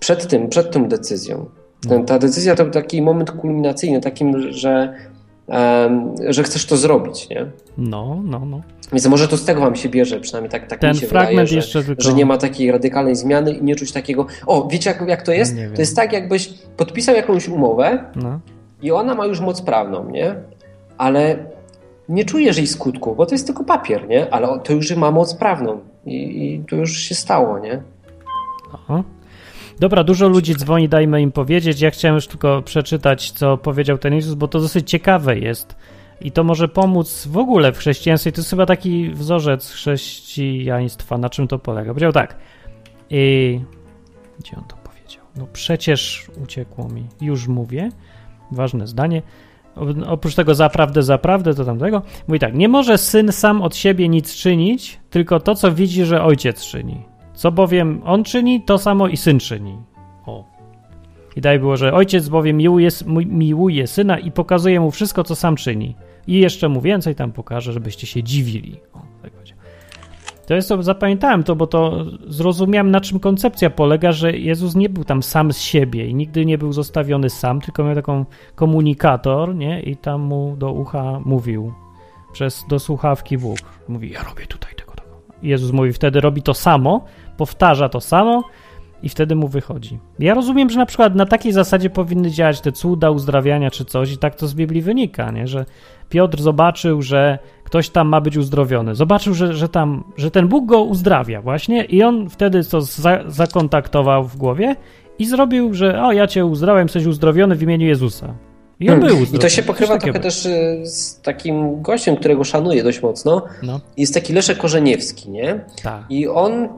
[0.00, 1.46] Przed tym, przed tą decyzją.
[1.88, 4.94] Ten, ta decyzja to był taki moment kulminacyjny, takim, że,
[6.28, 7.46] że chcesz to zrobić, nie?
[7.78, 8.60] No, no, no.
[8.92, 11.30] Więc może to z tego wam się bierze, przynajmniej tak, tak Ten mi się fragment
[11.30, 12.02] wydaje, że, jeszcze tylko...
[12.02, 14.26] że nie ma takiej radykalnej zmiany i nie czuć takiego...
[14.46, 15.54] O, wiecie jak, jak to jest?
[15.54, 15.74] Nie wiem.
[15.74, 18.40] To jest tak, jakbyś podpisał jakąś umowę No.
[18.82, 20.34] i ona ma już moc prawną, nie?
[20.98, 21.36] Ale
[22.08, 24.34] nie czujesz jej skutków, bo to jest tylko papier, nie?
[24.34, 26.14] Ale to już ma moc prawną i,
[26.54, 27.82] i to już się stało, nie?
[28.74, 29.02] Aha.
[29.80, 31.80] Dobra, dużo ludzi dzwoni, dajmy im powiedzieć.
[31.80, 35.76] Ja chciałem już tylko przeczytać, co powiedział ten Jezus, bo to dosyć ciekawe jest.
[36.20, 38.32] I to może pomóc w ogóle w chrześcijaństwie.
[38.32, 41.18] To jest chyba taki wzorzec chrześcijaństwa.
[41.18, 41.90] Na czym to polega?
[41.90, 42.36] Powiedział tak.
[43.10, 43.60] I...
[44.38, 44.88] Gdzie on to powiedział?
[45.38, 47.06] no przecież uciekło mi.
[47.20, 47.88] Już mówię.
[48.52, 49.22] Ważne zdanie.
[50.06, 52.02] Oprócz tego zaprawdę, zaprawdę, to tamtego.
[52.28, 56.22] Mówi tak, nie może syn sam od siebie nic czynić, tylko to, co widzi, że
[56.22, 57.02] ojciec czyni.
[57.38, 59.78] Co bowiem on czyni, to samo i syn czyni.
[60.26, 60.44] O.
[61.36, 62.88] I daj było, że ojciec bowiem miłuje,
[63.26, 65.96] miłuje syna i pokazuje mu wszystko, co sam czyni.
[66.26, 68.80] I jeszcze mu więcej tam pokaże, żebyście się dziwili.
[68.94, 69.32] O, tak.
[70.46, 74.88] To jest to, zapamiętałem to, bo to zrozumiałem, na czym koncepcja polega, że Jezus nie
[74.88, 78.24] był tam sam z siebie i nigdy nie był zostawiony sam, tylko miał taką
[78.54, 79.82] komunikator, nie?
[79.82, 81.72] I tam mu do ucha mówił
[82.32, 83.58] przez do słuchawki Bóg.
[83.88, 84.67] Mówi, ja robię tutaj
[85.42, 87.04] Jezus mówi, wtedy robi to samo,
[87.36, 88.44] powtarza to samo
[89.02, 89.98] i wtedy mu wychodzi.
[90.18, 94.12] Ja rozumiem, że na przykład na takiej zasadzie powinny działać te cuda uzdrawiania czy coś
[94.12, 95.46] i tak to z Biblii wynika, nie?
[95.46, 95.64] Że
[96.08, 98.94] Piotr zobaczył, że ktoś tam ma być uzdrowiony.
[98.94, 103.18] Zobaczył, że, że tam, że ten Bóg go uzdrawia właśnie i on wtedy to za,
[103.26, 104.76] zakontaktował w głowie
[105.18, 108.34] i zrobił, że o, ja cię uzdrawiam, jesteś uzdrowiony w imieniu Jezusa.
[108.80, 109.16] I on Hmm.
[109.16, 113.42] był I to się pokrywa trochę też y, z takim gościem, którego szanuję dość mocno.
[113.62, 115.60] No, Jest taki Leszek Korzeniewski, nie?
[115.82, 116.04] tak.
[116.10, 116.68] I on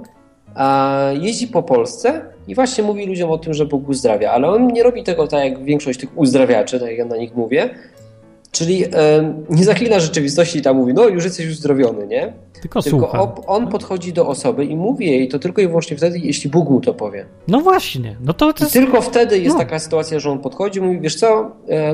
[0.55, 4.67] a, jeździ po Polsce i właśnie mówi ludziom o tym, że Bóg uzdrawia, ale on
[4.67, 7.71] nie robi tego tak jak większość tych uzdrawiaczy, tak jak ja na nich mówię.
[8.53, 12.33] Czyli em, nie zaklina rzeczywistości i tam mówi, no już jesteś uzdrowiony, nie?
[12.61, 16.19] Tylko Tylko op- on podchodzi do osoby i mówi jej to tylko i wyłącznie wtedy,
[16.19, 17.27] jeśli Bóg mu to powie.
[17.49, 18.73] No właśnie, no to, to jest...
[18.73, 19.59] tylko wtedy jest no.
[19.59, 21.51] taka sytuacja, że on podchodzi i mówi, wiesz co,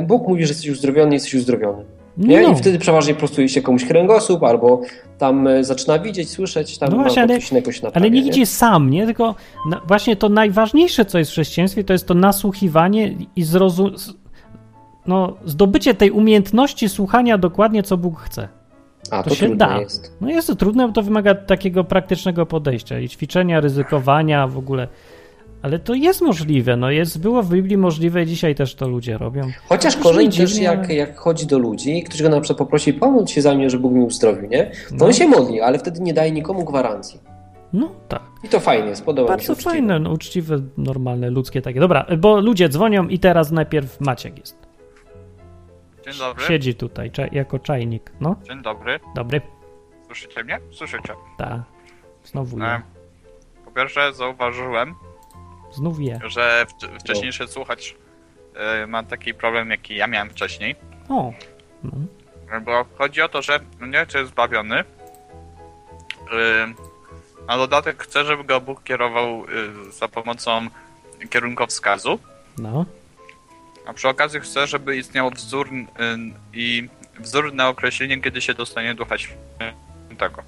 [0.06, 1.84] Bóg mówi, że jesteś uzdrowiony, jesteś uzdrowiony.
[2.18, 2.42] Nie?
[2.42, 2.52] No.
[2.52, 4.80] I wtedy przeważnie prostuje się komuś kręgosłup, albo
[5.18, 8.22] tam e, zaczyna widzieć, słyszeć, tam No właśnie, ale- coś innego się Ale naprawia, nie
[8.22, 8.28] nie?
[8.28, 9.04] idzie sam, nie?
[9.06, 9.34] Tylko
[9.70, 13.94] na, właśnie to najważniejsze, co jest w chrześcijaństwie, to jest to nasłuchiwanie i zrozum...
[15.06, 18.48] No, zdobycie tej umiejętności słuchania dokładnie, co Bóg chce.
[19.10, 19.78] A, to to, się da.
[19.80, 20.16] jest.
[20.20, 24.88] No jest to trudne, bo to wymaga takiego praktycznego podejścia i ćwiczenia, ryzykowania w ogóle.
[25.62, 29.18] Ale to jest możliwe, no jest, było w Biblii możliwe i dzisiaj też to ludzie
[29.18, 29.42] robią.
[29.68, 33.42] Chociaż korzeń też jak, jak chodzi do ludzi, ktoś go na przykład poprosi, pomóc się
[33.42, 34.64] za mnie, że Bóg mi uzdrowił, nie?
[34.88, 35.06] To No.
[35.06, 37.20] on się modli, ale wtedy nie daje nikomu gwarancji.
[37.72, 38.22] No tak.
[38.44, 39.36] I to fajnie, spodoba mi się.
[39.36, 39.70] Bardzo uczciwe.
[39.70, 41.80] fajne, no, uczciwe, normalne, ludzkie takie.
[41.80, 44.65] Dobra, bo ludzie dzwonią i teraz najpierw Maciek jest.
[46.06, 46.44] Dzień dobry.
[46.44, 48.12] Siedzi tutaj jako czajnik.
[48.20, 49.00] No, Dzień dobry.
[49.14, 49.40] dobry.
[50.06, 50.60] Słyszycie mnie?
[50.72, 51.14] Słyszycie.
[51.38, 51.64] Ta.
[52.24, 52.82] Znowu E, ja.
[53.64, 54.94] po pierwsze zauważyłem,
[55.72, 56.20] Znów je.
[56.26, 57.94] że w, wcześniejszy słuchacz
[58.54, 60.74] e, ma taki problem, jaki ja miałem wcześniej.
[61.08, 61.32] O.
[61.84, 61.90] No.
[62.60, 64.84] Bo chodzi o to, że nie czy jest zbawiony, e,
[67.46, 69.44] a dodatek chce, żeby go Bóg kierował
[69.88, 70.66] e, za pomocą
[71.30, 72.18] kierunkowskazu.
[72.58, 72.84] no.
[73.86, 75.82] A przy okazji chce, żeby istniał wzór y,
[76.52, 76.88] i
[77.20, 80.42] wzór na określenie, kiedy się dostanie Ducha Świętego.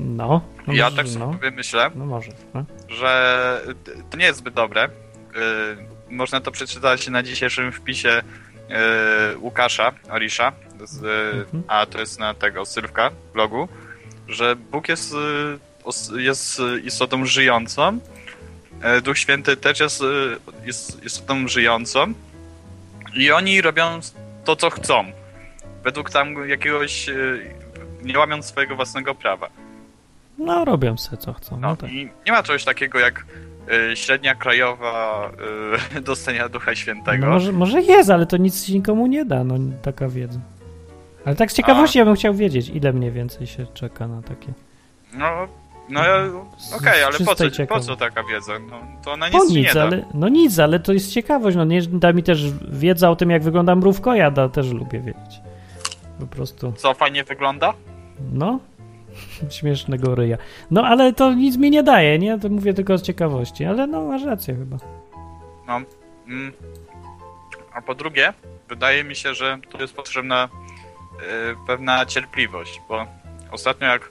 [0.00, 0.40] No.
[0.66, 1.32] no Ja może, tak no.
[1.32, 2.30] sobie myślę, no może.
[2.54, 2.64] No.
[2.88, 3.60] że
[4.10, 4.84] to nie jest zbyt dobre.
[4.86, 4.90] Y,
[6.10, 8.22] Można to przeczytać na dzisiejszym wpisie
[9.34, 10.52] y, Łukasza Orisza,
[10.84, 10.96] z,
[11.36, 11.62] Mhm.
[11.68, 13.68] a to jest na tego Sylwka blogu,
[14.28, 15.14] że Bóg jest,
[16.14, 18.00] y, jest istotą żyjącą, y,
[19.04, 20.06] Duch Święty też jest, y,
[20.66, 22.12] jest istotą żyjącą
[23.14, 24.00] i oni robią
[24.44, 25.04] to, co chcą.
[25.84, 27.54] Według tam jakiegoś, y,
[28.02, 29.48] nie łamiąc swojego własnego prawa.
[30.38, 31.60] no robią se co chcą.
[31.60, 31.90] No, No tak.
[31.92, 33.24] i nie ma czegoś takiego jak
[33.92, 35.30] y, średnia krajowa
[35.96, 37.26] y, dostania Ducha Świętego.
[37.26, 40.40] No może, może jest, ale to nic nikomu nie da, no taka wiedza.
[41.24, 44.52] Ale tak z ciekawości ja bym chciał wiedzieć, ile mniej więcej się czeka na takie.
[45.14, 45.48] No,
[45.90, 46.00] no
[46.76, 48.52] okej, z ale po co, po co taka wiedza?
[48.70, 49.82] No, to ona Po nic ci nic, nie da.
[49.82, 51.56] ale, no nic, ale to jest ciekawość.
[51.56, 55.40] No nie da mi też wiedza o tym, jak wygląda mrówkoja, da, też lubię wiedzieć.
[56.20, 57.72] Po prostu, Co fajnie wygląda?
[58.32, 58.58] no,
[59.50, 60.36] śmiesznego ryja.
[60.70, 62.38] No ale to nic mi nie daje, nie?
[62.38, 64.76] To mówię tylko z ciekawości, ale no masz rację chyba.
[65.66, 65.80] No.
[66.28, 66.52] Mm.
[67.72, 68.32] A po drugie,
[68.68, 70.48] wydaje mi się, że tu jest potrzebna
[71.14, 73.06] y, pewna cierpliwość, bo
[73.50, 74.10] ostatnio jak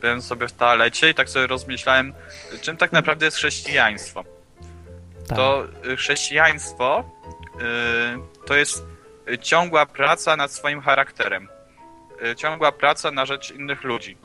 [0.00, 2.12] byłem sobie w toalecie i tak sobie rozmyślałem,
[2.60, 4.24] czym tak naprawdę jest chrześcijaństwo.
[5.28, 5.38] Tak.
[5.38, 7.04] to y, chrześcijaństwo
[7.54, 8.84] y, to jest
[9.30, 11.48] y, ciągła praca nad swoim charakterem.
[12.32, 14.16] Y, Ciągła praca na rzecz innych ludzi.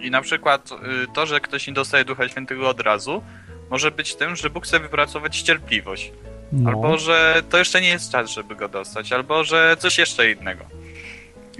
[0.00, 0.76] I na przykład y,
[1.14, 3.22] to, że ktoś nie dostaje Ducha Świętego od razu,
[3.70, 6.12] może być tym, że Bóg chce wypracować cierpliwość.
[6.52, 6.70] no.
[6.70, 10.64] Albo że to jeszcze nie jest czas, żeby go dostać, albo że coś jeszcze innego.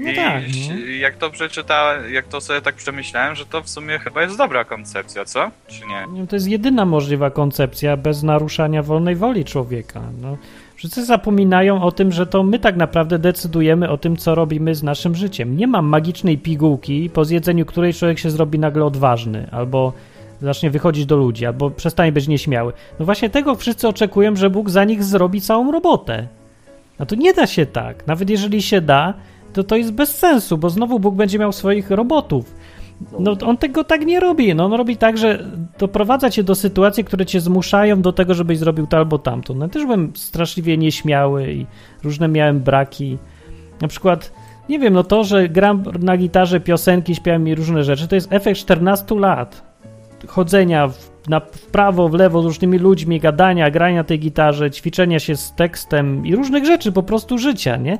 [0.01, 0.87] No I tak, no.
[0.87, 4.65] jak to przeczyta, jak to sobie tak przemyślałem, że to w sumie chyba jest dobra
[4.65, 5.51] koncepcja, co?
[5.69, 6.21] Czy nie?
[6.21, 10.01] Nie, To jest jedyna możliwa koncepcja bez naruszania wolnej woli człowieka.
[10.23, 10.37] No,
[10.77, 14.83] wszyscy zapominają o tym, że to my tak naprawdę decydujemy o tym, co robimy z
[14.83, 15.57] naszym życiem.
[15.57, 19.93] Nie ma magicznej pigułki, po zjedzeniu której człowiek się zrobi nagle odważny, albo
[20.43, 22.73] zacznie wychodzić do ludzi, albo przestanie być nieśmiały.
[22.99, 26.27] No właśnie tego wszyscy oczekują, że Bóg za nich zrobi całą robotę.
[26.99, 28.07] A to nie da się tak.
[28.07, 29.15] Nawet jeżeli się da,
[29.53, 32.55] to to jest bez sensu, bo znowu Bóg będzie miał swoich robotów.
[33.19, 34.55] No on tego tak nie robi.
[34.55, 35.47] No, on robi tak, że
[35.79, 39.55] doprowadza cię do sytuacji, które cię zmuszają do tego, żebyś zrobił to albo tamto.
[39.55, 41.67] No ja też byłem straszliwie nieśmiały i
[42.05, 43.19] różne miałem braki.
[43.81, 44.33] Na przykład,
[44.69, 48.33] nie wiem, no to, że gram na gitarze piosenki, śpiewam mi różne rzeczy, to jest
[48.33, 49.71] efekt 14 lat
[50.27, 55.19] chodzenia w, na, w prawo, w lewo z różnymi ludźmi, gadania, grania tej gitarze, ćwiczenia
[55.19, 57.99] się z tekstem i różnych rzeczy, po prostu życia, nie?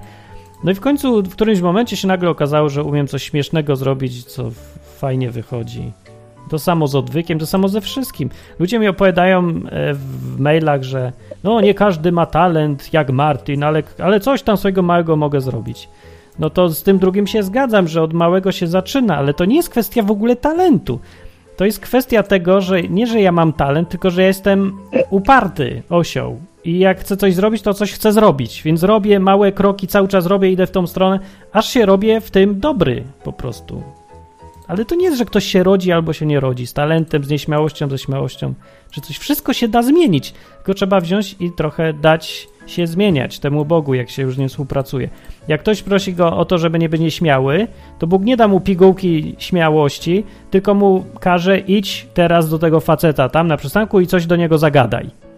[0.65, 4.25] No i w końcu w którymś momencie się nagle okazało, że umiem coś śmiesznego zrobić,
[4.25, 4.51] co
[4.99, 5.93] fajnie wychodzi.
[6.51, 8.31] To samo z odwykiem, to samo ze wszystkim.
[8.59, 11.13] Ludzie mi opowiadają e, w mailach, że
[11.45, 15.89] no nie każdy ma talent jak Martin, ale, ale coś tam swojego małego mogę zrobić.
[16.39, 19.57] No to z tym drugim się zgadzam, że od małego się zaczyna, ale to nie
[19.57, 21.01] jest kwestia w ogóle talentu.
[21.57, 24.79] To jest kwestia tego, że nie, że ja mam talent, tylko że ja jestem
[25.11, 26.39] uparty osioł.
[26.65, 28.63] I jak chcę coś zrobić, to coś chcę zrobić.
[28.63, 31.21] Więc robię małe kroki, cały czas robię, idę w tą stronę,
[31.53, 33.83] aż się robię w tym dobry po prostu.
[34.69, 37.29] Ale to nie jest, że ktoś się rodzi albo się nie rodzi, z talentem, z
[37.29, 38.55] nieśmiałością, ze śmiałością,
[38.93, 43.65] że coś wszystko się da zmienić, tylko trzeba wziąć i trochę dać się zmieniać temu
[43.65, 45.09] Bogu, jak się już nie współpracuje.
[45.49, 47.67] Jak ktoś prosi go o to, żeby nie być nieśmiały,
[47.99, 53.29] to Bóg nie da mu pigułki śmiałości, tylko mu każe idź teraz do tego faceta
[53.29, 55.30] tam na przystanku i coś do niego zagadaj.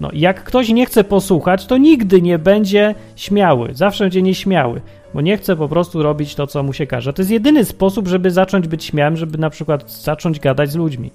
[0.00, 4.80] No, jak ktoś nie chce posłuchać, to nigdy nie będzie śmiały, zawsze będzie nieśmiały,
[5.14, 7.12] bo nie chce po prostu robić to, co mu się każe.
[7.12, 11.10] To jest jedyny sposób, żeby zacząć być śmiałym, żeby na przykład zacząć gadać z ludźmi.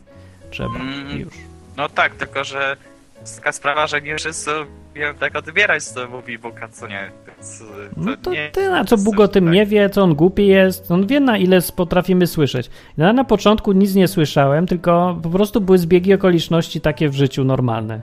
[0.51, 1.19] Trzeba Mm.
[1.19, 1.33] już.
[1.77, 2.77] No tak, tylko że
[3.21, 4.51] jest taka sprawa, że nie wszyscy
[4.95, 7.11] wiem tak odbierać, co mówi Bóg, a co nie.
[7.27, 7.63] Więc, y,
[7.97, 9.53] No to nie, ty, a co Bóg o tym tak.
[9.53, 12.69] nie wie, co on głupi jest, on wie na ile potrafimy słyszeć.
[12.97, 17.43] Ja na początku nic nie słyszałem, tylko po prostu były zbiegi okoliczności takie w życiu
[17.43, 18.01] normalne.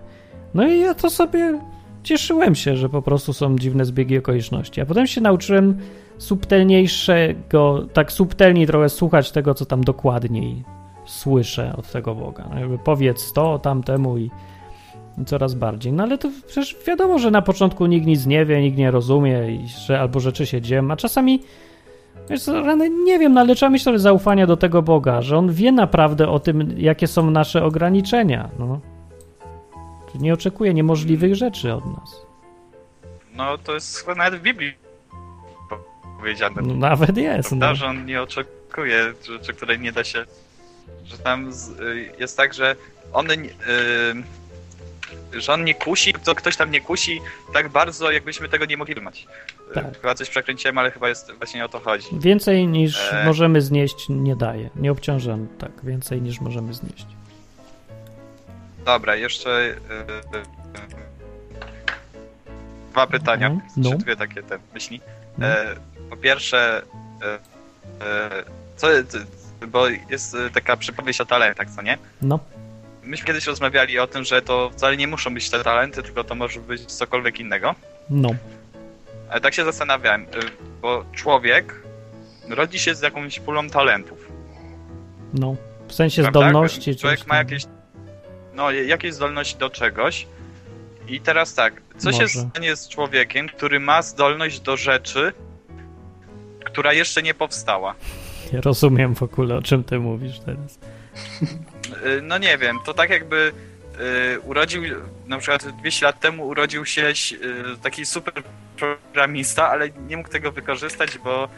[0.54, 1.60] No i ja to sobie
[2.02, 4.80] cieszyłem się, że po prostu są dziwne zbiegi okoliczności.
[4.80, 5.78] A potem się nauczyłem
[6.18, 10.64] subtelniejszego, tak subtelniej trochę słuchać tego, co tam dokładniej
[11.04, 12.48] słyszę od tego Boga.
[12.50, 14.30] No jakby powiedz to tamtemu i,
[15.18, 15.92] i coraz bardziej.
[15.92, 19.50] No ale to przecież wiadomo, że na początku nikt nic nie wie, nikt nie rozumie
[19.50, 21.40] i że albo rzeczy się dzieją, a czasami
[22.30, 25.52] wiesz rany, nie wiem, no ale trzeba mieć trochę zaufania do tego Boga, że On
[25.52, 28.80] wie naprawdę o tym, jakie są nasze ograniczenia, no.
[30.14, 32.16] Nie oczekuje niemożliwych rzeczy od nas.
[33.34, 34.74] No to jest chyba nawet w Biblii
[36.18, 36.62] powiedziane.
[36.62, 37.74] No, nawet jest, Prawda, no.
[37.74, 40.24] że on nie oczekuje rzeczy, które nie da się.
[41.04, 42.76] Że tam z, y, jest tak, że
[43.12, 43.26] on.
[43.26, 47.20] nie- Y, że on nie kusi, to ktoś tam nie kusi
[47.52, 49.26] tak bardzo, jakbyśmy tego nie mogli trzymać.
[49.70, 50.00] Y, Tak.
[50.00, 52.06] Chyba coś przekręciłem, ale chyba jest właśnie o to chodzi.
[52.12, 53.22] Więcej niż E.
[53.26, 54.70] możemy znieść nie daje.
[54.76, 57.06] Nie obciążam tak, więcej niż możemy znieść.
[58.84, 60.42] Dobra, jeszcze y, y,
[62.90, 63.96] dwa pytania, Mhm, czy no.
[63.98, 65.00] dwie takie te myśli.
[65.38, 65.46] No.
[65.46, 65.74] E,
[66.10, 66.82] po pierwsze,
[67.22, 67.34] e,
[68.06, 68.44] e,
[68.76, 68.86] co,
[69.68, 71.98] bo jest e, taka przypowieść o talentach, co nie?
[72.22, 72.38] No,
[73.04, 76.34] Myśmy kiedyś rozmawiali o tym, że to wcale nie muszą być te talenty, tylko to
[76.34, 77.74] może być cokolwiek innego.
[78.10, 78.28] no,
[79.30, 80.26] Ale tak się zastanawiałem, y,
[80.82, 81.74] bo człowiek
[82.48, 84.28] rodzi się z jakąś pulą talentów.
[85.34, 85.56] no.
[85.88, 86.40] W sensie prawda?
[86.40, 86.96] zdolności.
[86.96, 87.64] Człowiek ma jakieś,
[88.54, 90.26] no, jakieś zdolności do czegoś.
[91.08, 92.40] I teraz tak, co się Może.
[92.50, 95.32] stanie z człowiekiem, który ma zdolność do rzeczy,
[96.64, 97.94] która jeszcze nie powstała?
[98.52, 100.78] Ja rozumiem w ogóle, o czym ty mówisz teraz.
[102.06, 103.52] Y, No nie wiem, to tak jakby
[104.34, 104.82] y, urodził,
[105.26, 107.14] na przykład 200 lat temu urodził się y,
[107.82, 108.34] taki super
[108.76, 111.48] programista, ale nie mógł tego wykorzystać, bo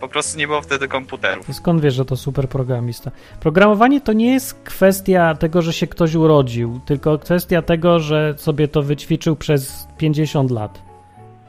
[0.00, 1.46] po prostu nie było wtedy komputerów.
[1.46, 3.10] To skąd wiesz, że to super programista?
[3.40, 8.68] Programowanie to nie jest kwestia tego, że się ktoś urodził, tylko kwestia tego, że sobie
[8.68, 10.82] to wyćwiczył przez 50 lat.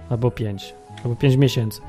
[0.09, 1.81] Albo 5, albo 5 miesięcy.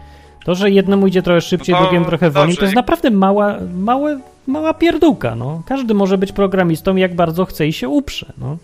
[0.45, 3.57] To, że jednemu idzie trochę szybciej, No to drugiemu trochę wolniej, to jest naprawdę mała,
[3.75, 5.63] małe, mała pierdółka, no.
[5.67, 8.57] Każdy może być programistą, jak bardzo chce i się uprze, no.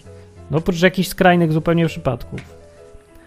[0.50, 2.40] No, oprócz jakichś skrajnych zupełnie przypadków.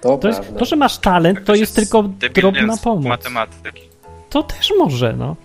[0.01, 2.03] To, To, jest, to że masz talent, Jak to jest tylko
[2.33, 3.05] drobna pomoc.
[3.05, 3.81] matematyki.
[4.29, 5.35] To też może, no.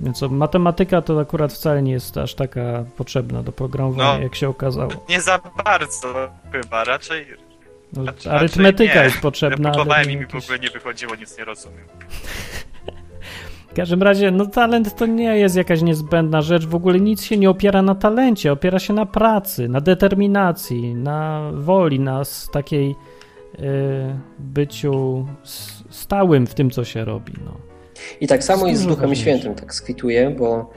[0.00, 4.22] Więc matematyka to akurat wcale nie jest aż taka potrzebna do programowania, No.
[4.22, 4.90] jak się okazało.
[5.08, 7.26] Nie za bardzo chyba, raczej
[7.92, 9.04] No, raczej arytmetyka nie.
[9.04, 10.44] jest potrzebna, próbowałem i mi w jakieś...
[10.44, 11.84] ogóle nie wychodziło, nic nie rozumiem.
[13.70, 17.36] W każdym razie, no talent to nie jest jakaś niezbędna rzecz, w ogóle nic się
[17.36, 23.64] nie opiera na talencie, opiera się na pracy, na determinacji, na woli, na takiej y,
[24.38, 25.26] byciu
[25.90, 27.73] stałym w tym, co się robi, no.
[28.20, 29.22] I tak samo jest z Duchem ważniejsze.
[29.22, 30.70] Świętym, tak skwituję, bo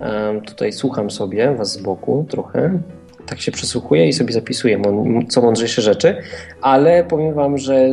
[0.00, 2.78] Em, Tutaj słucham sobie was z boku trochę.
[3.26, 6.16] Tak się przysłuchuję i sobie zapisuję mą- co mądrzejsze rzeczy,
[6.60, 7.88] ale powiem wam, że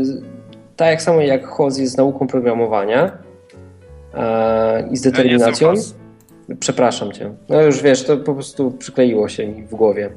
[0.76, 3.18] tak jak samo jak HOZ jest nauką programowania
[4.14, 5.70] e, i z Ja determinacją.
[5.70, 5.96] HOZ.
[6.60, 7.34] Przepraszam cię.
[7.50, 10.10] No już wiesz, to po prostu przykleiło się mi w głowie.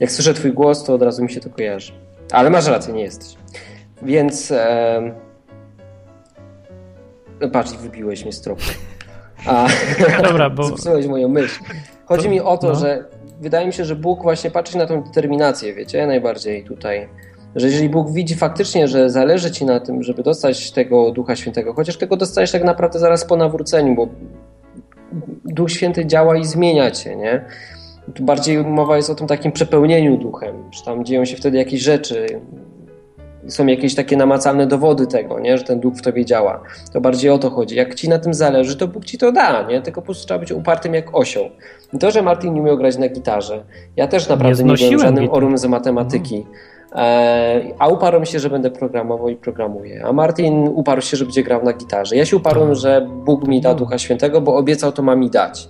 [0.00, 1.92] Jak słyszę twój głos, to od razu mi się to kojarzy.
[2.32, 3.36] Ale masz rację, nie jesteś.
[4.02, 4.50] Więc.
[4.50, 5.12] em,
[7.48, 8.62] Patrz, wybiłeś mnie z tropu.
[9.46, 9.66] A,
[10.28, 11.60] Dobra, bo- Zepsułeś moją myśl.
[12.06, 12.74] Chodzi mi o to, No.
[12.74, 13.04] że
[13.40, 17.08] wydaje mi się, że Bóg właśnie patrzy na tą determinację, wiecie, najbardziej tutaj.
[17.56, 21.74] Że jeżeli Bóg widzi faktycznie, że zależy ci na tym, żeby dostać tego Ducha Świętego,
[21.74, 24.08] chociaż tego dostajesz tak naprawdę zaraz po nawróceniu, bo
[25.44, 27.44] Duch Święty działa i zmienia cię, nie?
[28.14, 31.80] Tu bardziej mowa jest o tym takim przepełnieniu duchem, że tam dzieją się wtedy jakieś
[31.80, 32.26] rzeczy,
[33.48, 35.58] są jakieś takie namacalne dowody tego, nie?
[35.58, 36.60] że ten duch w tobie działa.
[36.92, 37.76] To bardziej o to chodzi.
[37.76, 39.82] Jak ci na tym zależy, to Bóg ci to da, nie?
[39.82, 41.44] Tylko po prostu trzeba być upartym jak osioł.
[41.92, 43.64] I to, że Martin nie umiał grać na gitarze,
[43.96, 45.36] ja też naprawdę nie, byłem znosiłem żadnym gitary.
[45.36, 46.46] orum z matematyki.
[46.94, 50.04] E, a uparłem się, że będę programował i programuję.
[50.06, 52.16] A Martin uparł się, że będzie grał na gitarze.
[52.16, 52.76] Ja się uparłem, Tak.
[52.76, 53.74] że Bóg mi da No.
[53.74, 55.68] Ducha Świętego, bo obiecał to ma mi dać.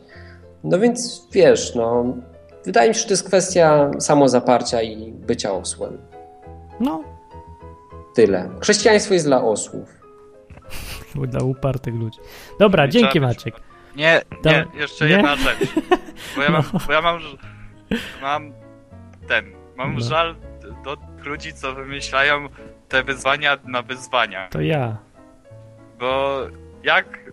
[0.65, 2.05] No więc wiesz, no,
[2.65, 5.99] wydaje mi się, że to jest kwestia samozaparcia i bycia osłem.
[6.81, 7.01] No,
[8.15, 8.51] Tyle.
[8.61, 9.89] Chrześcijaństwo jest dla osłów.
[11.15, 12.19] dla upartych ludzi.
[12.59, 13.55] Dobra, I dzięki Maciek.
[13.97, 15.11] Nie, nie, jeszcze Nie?
[15.13, 15.59] jedna rzecz.
[16.37, 16.81] Bo ja mam, No.
[16.87, 17.19] bo ja mam,
[18.23, 18.53] mam
[19.29, 19.45] ten,
[19.77, 20.01] mam No.
[20.01, 20.35] żal
[20.85, 22.49] do ludzi, co wymyślają
[22.89, 24.49] te wyzwania na wyzwania.
[24.49, 24.97] To ja.
[25.99, 26.41] Bo
[26.85, 27.33] jak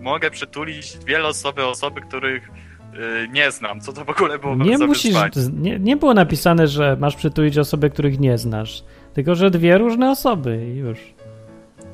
[0.00, 2.48] mogę przytulić wiele osoby, osoby, których
[2.94, 3.80] y, nie znam?
[3.80, 5.14] Co to w ogóle było Nie za musisz,
[5.52, 8.84] nie, nie było napisane, że masz przytulić osoby, których nie znasz.
[9.14, 10.98] Tylko, że dwie różne osoby i już.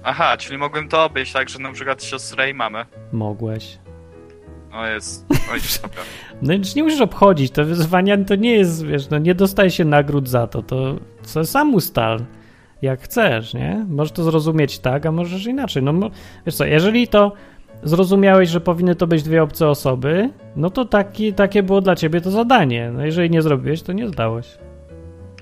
[0.02, 2.87] Aha, czyli mogłem to obejść tak, że na przykład siostrę i mamę.
[3.12, 3.79] Mogłeś.
[4.72, 5.26] O jest,
[5.83, 6.02] dobra.
[6.42, 9.85] No już nie musisz obchodzić, to wyzwania to nie jest, wiesz, no nie dostaje się
[9.85, 12.20] nagród za to, to co sam ustal,
[12.83, 13.87] jak chcesz, nie?
[13.88, 15.83] Możesz to zrozumieć tak, a możesz inaczej.
[15.83, 16.11] No
[16.46, 17.33] wiesz co, jeżeli to
[17.83, 22.20] zrozumiałeś, że powinny to być dwie obce osoby, no to taki, takie było dla ciebie
[22.20, 22.90] to zadanie.
[22.94, 24.59] No jeżeli nie zrobiłeś, to nie zdałeś.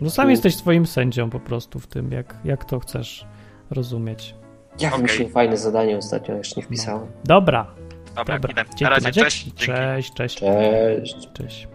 [0.01, 0.31] No sam U.
[0.31, 3.27] jesteś swoim sędzią po prostu w tym, jak, jak to chcesz
[3.71, 4.35] rozumieć.
[4.81, 4.97] Ja Okej.
[4.99, 7.07] wymyśliłem fajne zadanie ostatnio, jeszcze nie wpisałem.
[7.25, 7.67] Dobra,
[8.17, 8.65] Dobra, dobra.
[8.65, 9.55] Dzięki, Na razie, cześć.
[9.55, 10.39] Cześć, cześć.
[10.39, 11.29] Cześć.
[11.33, 11.69] Cześć.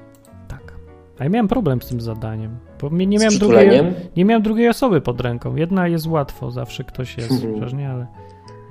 [0.47, 0.73] Tak.
[1.19, 3.81] A ja miałem problem z tym zadaniem, bo nie Z miałem, drugiej,
[4.15, 5.55] nie miałem drugiej osoby pod ręką.
[5.55, 7.53] Jedna jest łatwo, zawsze ktoś jest, Mhm.
[7.53, 8.07] przecież nie, ale...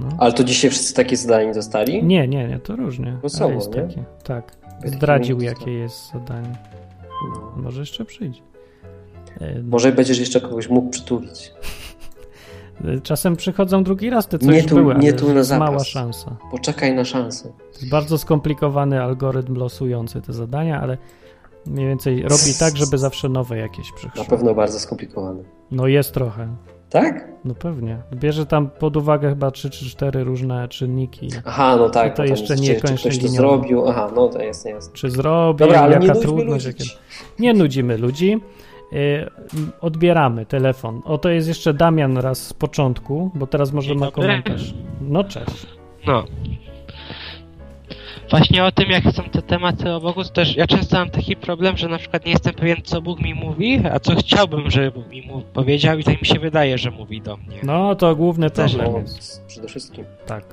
[0.01, 0.09] No.
[0.19, 2.05] Ale to dzisiaj wszyscy takie zadanie dostali?
[2.05, 3.19] Nie, nie, nie, to różnie.
[3.41, 3.83] Ale jest nie?
[3.83, 4.05] takie.
[4.25, 4.53] Tak.
[4.85, 6.53] Zdradził, jakie jest zadanie.
[7.35, 7.53] No.
[7.63, 8.43] Może jeszcze przyjdzie.
[9.65, 11.53] Może będziesz jeszcze kogoś mógł przytulić.
[13.03, 15.71] Czasem przychodzą drugi raz te, co Nie tu- były, nie tu na jest zapas.
[15.71, 16.37] mała szansa.
[16.51, 17.49] Poczekaj na szansę.
[17.49, 20.99] To jest bardzo skomplikowany algorytm losujący te zadania, ale
[21.67, 24.25] mniej więcej robi tak, żeby zawsze nowe jakieś Na przyszły.
[24.25, 25.43] pewno bardzo skomplikowane.
[25.71, 26.49] No jest trochę.
[26.91, 27.29] Tak?
[27.45, 27.99] No pewnie.
[28.15, 31.29] Bierze tam pod uwagę chyba 3 czy 4 różne czynniki.
[31.45, 32.17] Aha, no tak.
[32.17, 33.89] To jeszcze jest, nie czy, czy ktoś to zrobił.
[33.89, 34.93] Aha, no to jest jasne.
[34.93, 36.67] Czy zrobił, Dobra, ale jaka nie trudność.
[36.67, 36.85] Jakie...
[37.39, 38.41] Nie nudzimy ludzi.
[38.93, 39.27] Y,
[39.81, 41.03] odbieramy telefon.
[41.05, 44.75] Oto jest jeszcze Damian raz z początku, bo teraz może ma komentarz.
[45.01, 45.67] No cześć.
[46.07, 46.25] No.
[48.31, 51.37] Właśnie o tym, jakie są te tematy o Bogu, to też ja często mam taki
[51.37, 54.91] problem, że na przykład nie jestem pewien, co Bóg mi mówi, a co chciałbym, żeby
[54.91, 57.59] Bóg mi powiedział i tak mi się wydaje, że mówi do mnie.
[57.63, 59.47] No to główny Też problem jest.
[59.47, 60.05] przede wszystkim.
[60.27, 60.45] Tak.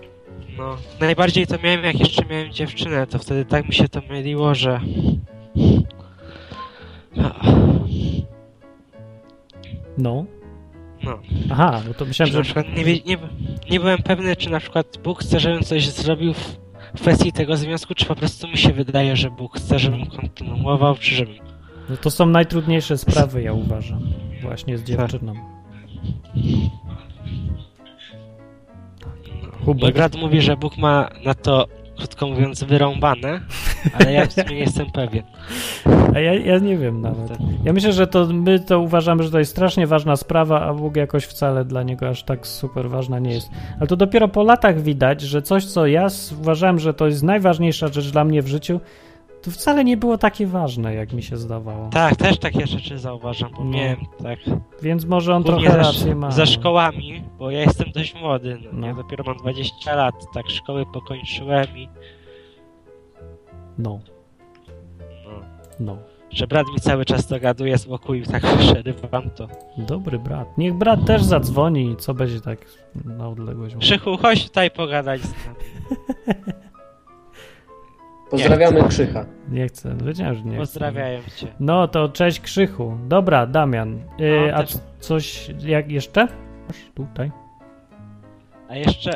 [0.58, 4.56] No, najbardziej to miałem, jak jeszcze miałem dziewczynę, to wtedy tak mi się to myliło,
[4.56, 4.80] że...
[7.16, 7.32] No.
[9.98, 10.26] No,
[11.52, 13.18] Aha, no to myślałem, że na przykład nie, wie- nie,
[13.72, 16.58] nie byłem pewny, czy na przykład Bóg chce, żebym coś zrobił w,
[16.96, 21.16] kwestii tego związku, czy po prostu mi się wydaje, że Bóg chce, żebym kontynuował, czy
[21.16, 21.36] żebym...
[21.90, 24.00] No to są najtrudniejsze sprawy, ja uważam.
[24.42, 25.34] Właśnie z dziewczyną.
[25.34, 26.70] Mój
[29.66, 29.96] Hubert.
[29.96, 31.68] brat mówi, że Bóg ma na to,
[31.98, 33.42] krótko mówiąc, wyrąbane,
[33.94, 35.24] ale ja w sumie nie jestem pewien.
[36.16, 37.38] A ja, ja nie wiem nawet.
[37.64, 40.96] Ja myślę, że to my to uważamy, że to jest strasznie ważna sprawa, a Bóg
[40.96, 43.50] jakoś wcale dla niego aż tak super ważna nie jest.
[43.80, 46.08] Ale to dopiero po latach widać, że coś, co ja
[46.42, 48.80] uważałem, że to jest najważniejsza rzecz dla mnie w życiu,
[49.42, 51.90] to wcale nie było takie ważne, jak mi się zdawało.
[51.90, 53.70] Tak, też takie rzeczy zauważam, bo No.
[53.72, 54.40] miałem tak.
[54.82, 56.32] Więc może on Głównie trochę rację ma.
[56.32, 58.88] ze szkołami, bo ja jestem dość młody, no, No.
[58.88, 61.90] ja dopiero mam 20 lat, tak szkoły pokończyłem i
[63.78, 64.00] No,
[65.26, 65.42] no,
[65.80, 65.98] no.
[66.32, 69.48] że brat mi cały czas dogaduje z boku i tak przerywam to.
[69.78, 70.58] Dobry brat.
[70.58, 72.60] Niech brat też zadzwoni i co będzie tak
[73.06, 73.76] na odległość.
[73.76, 75.58] Krzychu, chodź tutaj pogadać z nami.
[78.32, 79.26] Pozdrawiamy Krzycha.
[79.50, 80.58] Nie chcę, wiedziałem, że nie chcę.
[80.60, 81.48] Pozdrawiają cię.
[81.60, 82.98] No to cześć Krzychu.
[83.08, 84.00] Dobra, Damian.
[84.18, 86.28] Yy, No, a też- coś jak jeszcze?
[86.68, 87.32] Masz Tutaj.
[88.70, 89.12] A jeszcze...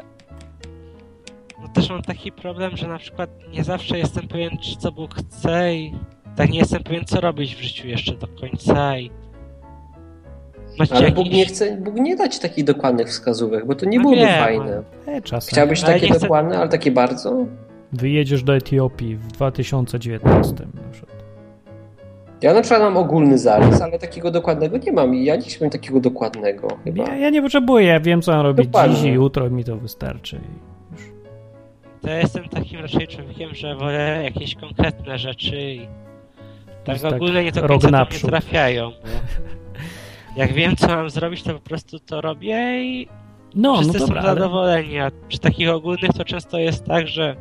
[1.61, 5.15] No też mam taki problem, że na przykład nie zawsze jestem pewien, czy co Bóg
[5.15, 5.93] chce i
[6.35, 9.11] tak nie jestem pewien, co robić w życiu jeszcze do końca i...
[10.79, 11.15] Macie Ale jakiś...
[11.23, 14.21] Bóg nie chce, Bóg nie da ci takich dokładnych wskazówek, bo to nie No byłoby
[14.21, 14.83] wiem, fajne.
[15.07, 15.49] E, czasem.
[15.51, 17.45] Chciałbyś Ale takie chcę- dokładne, ale takie bardzo?
[17.93, 20.53] Wyjedziesz do Etiopii w 2019
[20.85, 21.19] na przykład.
[22.41, 25.69] Ja na przykład mam ogólny zarys, ale takiego dokładnego nie mam i ja nie chciałbym
[25.69, 27.03] takiego dokładnego chyba.
[27.03, 28.95] Ja, ja nie potrzebuję, ja wiem co mam robić Dokładnie.
[28.95, 30.39] dziś i jutro mi to wystarczy.
[32.01, 35.87] To jestem takim raczej człowiekiem, że wolę jakieś konkretne rzeczy i
[36.83, 38.91] tak tak ogólnie nie do końca do mnie trafiają.
[40.35, 43.07] Jak wiem, co mam zrobić, to po prostu to robię i
[43.55, 44.99] No, no wszyscy dobra, są zadowoleni.
[44.99, 47.35] A przy takich ogólnych to często jest tak, że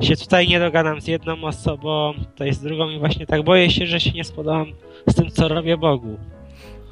[0.00, 3.86] się tutaj nie dogadam z jedną osobą, jest z drugą i właśnie tak boję się,
[3.86, 4.66] że się nie spodobam
[5.06, 6.18] z tym, co robię Bogu.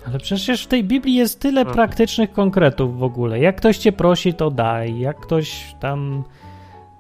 [0.07, 1.73] Ale przecież w tej Biblii jest tyle No.
[1.73, 3.39] praktycznych konkretów w ogóle.
[3.41, 4.99] Jak ktoś cię prosi, to daj.
[4.99, 6.25] Jak ktoś tam.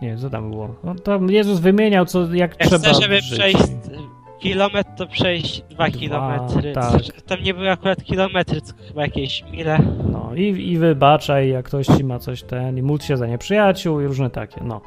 [0.02, 0.74] Nie, co tam było?
[0.84, 3.38] No, tam Jezus wymieniał, co, jak Jak trzeba chcę, żeby żyć.
[3.38, 3.62] przejść
[4.38, 6.72] kilometr, to przejść dwa kilometry.
[6.72, 6.92] tak.
[7.26, 9.78] Tam nie były akurat kilometry, tylko chyba jakieś mile.
[10.12, 10.42] No i,
[10.72, 14.30] i wybaczaj, jak ktoś ci ma coś ten, i módl się za nieprzyjaciół i różne
[14.30, 14.80] takie, no.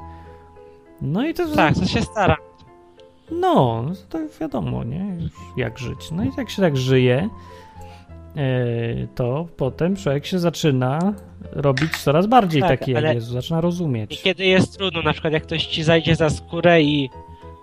[1.01, 1.47] No i to.
[1.55, 2.37] Tak, to się staram.
[3.31, 5.15] No, to wiadomo, nie?
[5.21, 6.11] Już jak żyć.
[6.11, 7.29] No i jak się tak żyje,
[9.15, 11.13] to potem człowiek się zaczyna
[11.51, 14.11] robić coraz bardziej Tak, taki jak Jezus, zaczyna rozumieć.
[14.11, 17.09] Niekiedy jest trudno, na przykład jak ktoś ci zajdzie za skórę i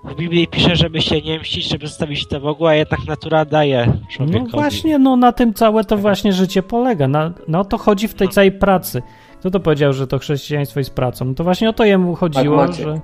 [0.05, 3.93] w Biblii pisze, żeby się nie mścić, żeby zostawić to Bogu, a jednak natura daje
[4.11, 4.45] człowiekowi.
[4.53, 7.09] No właśnie, no na tym całe to właśnie życie polega.
[7.09, 8.33] Na, na o to chodzi w tej No.
[8.33, 9.03] całej pracy.
[9.41, 11.25] Kto to powiedział, że to chrześcijaństwo jest pracą?
[11.25, 12.87] No to właśnie o to jemu chodziło, Maciek.
[12.87, 13.01] że...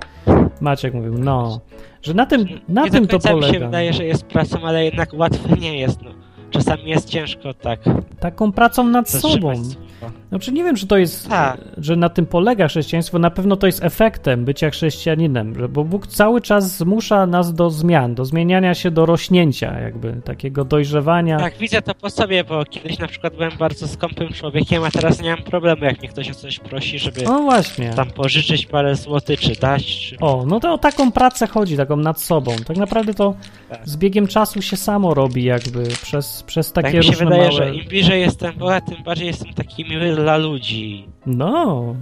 [0.60, 1.60] Maciek mówił, no.
[2.02, 3.66] Że na tym, na nie tym to końca mi się polega.
[3.66, 6.02] wydaje, że jest pracą, ale jednak łatwe nie jest.
[6.02, 6.10] No.
[6.54, 7.80] Czasami jest ciężko tak
[8.20, 9.54] Taką pracą nad sobą.
[9.64, 10.12] słowa.
[10.34, 11.60] Znaczy nie wiem, czy to jest, Tak.
[11.78, 13.18] że na tym polega chrześcijaństwo.
[13.18, 18.14] Na pewno to jest efektem bycia chrześcijaninem, bo Bóg cały czas zmusza nas do zmian,
[18.14, 21.38] do zmieniania się, do rośnięcia, jakby takiego dojrzewania.
[21.38, 25.22] Tak, widzę to po sobie, bo kiedyś na przykład byłem bardzo skąpym człowiekiem, a teraz
[25.22, 27.90] nie mam problemu, jak mnie ktoś o coś prosi, żeby No właśnie.
[27.90, 30.16] tam pożyczyć parę złotych, czy dać, czy...
[30.20, 32.56] O, no to o taką pracę chodzi, taką nad sobą.
[32.66, 33.34] Tak naprawdę to
[33.68, 33.80] Tak.
[33.84, 37.42] z biegiem czasu się samo robi, jakby przez, przez Tak takie mi się różne wydaje,
[37.42, 37.52] małe...
[37.52, 41.08] że im bliżej jestem Boga, tym bardziej jestem taki miły dla ludzi.
[41.26, 41.94] No,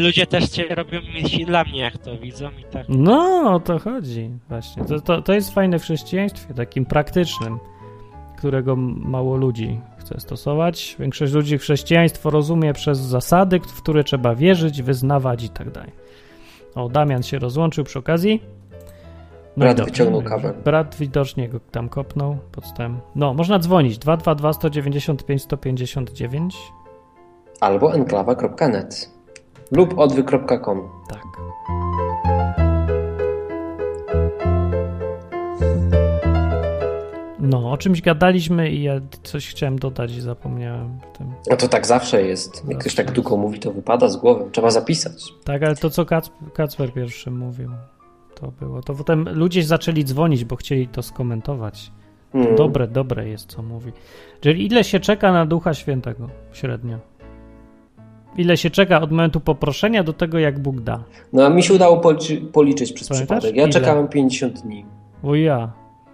[0.00, 2.86] Ludzie też się robią milsi dla mnie, jak to widzą i tak.
[2.88, 4.84] no, o to chodzi właśnie.
[4.84, 7.58] To, to, to jest fajne w chrześcijaństwie, takim praktycznym,
[8.38, 10.96] którego mało ludzi chce stosować.
[10.98, 15.92] Większość ludzi chrześcijaństwo rozumie przez zasady, w które trzeba wierzyć, wyznawać i tak dalej.
[16.74, 18.42] O, Damian się rozłączył przy okazji.
[19.56, 20.54] No Brat wyciągnął kabel.
[20.64, 23.00] Brat widocznie go tam kopnął podstęp.
[23.14, 26.56] No, można dzwonić 222 195 159.
[27.60, 29.10] Albo enklawa.net
[29.70, 30.88] lub odwy.com.
[31.08, 31.24] Tak.
[37.38, 41.32] No, o czymś gadaliśmy i ja coś chciałem dodać i zapomniałem w tym.
[41.50, 42.64] No to tak zawsze jest.
[42.68, 44.44] Jak ktoś tak długo mówi, to wypada z głowy.
[44.52, 45.34] Trzeba zapisać.
[45.44, 47.70] Tak, ale to co Kac Kacper pierwszy mówił,
[48.34, 48.82] to było.
[48.82, 51.92] To potem ludzie zaczęli dzwonić, bo chcieli to skomentować.
[52.34, 52.56] Mm.
[52.56, 53.92] Dobre, dobre jest, co mówi.
[54.40, 56.98] Czyli ile się czeka na Ducha Świętego średnio?
[58.36, 61.04] Ile się czeka od momentu poproszenia do tego, jak Bóg da?
[61.32, 63.38] No a mi się udało policzy, policzyć przez Pamiętasz?
[63.38, 63.56] przypadek.
[63.56, 63.72] Ja Ile?
[63.72, 64.84] czekałem 50 dni.
[65.22, 65.72] O ja.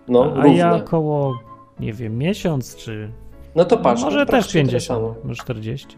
[0.08, 0.54] No, A równe.
[0.56, 1.38] ja około,
[1.80, 3.10] nie wiem, miesiąc czy.
[3.54, 4.02] No to patrz.
[4.02, 5.14] może no, też praktycznie tyle 50, samo.
[5.24, 5.96] może 40.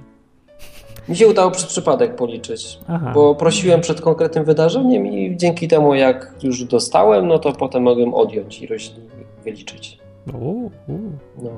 [1.09, 2.79] Mi się udało przez przypadek policzyć.
[2.89, 3.13] Aha.
[3.15, 8.15] Bo prosiłem przed konkretnym wydarzeniem i dzięki temu, jak już dostałem, no to potem mogłem
[8.15, 8.69] odjąć i
[9.45, 9.99] wyliczyć.
[10.35, 10.71] U, u.
[11.43, 11.51] No.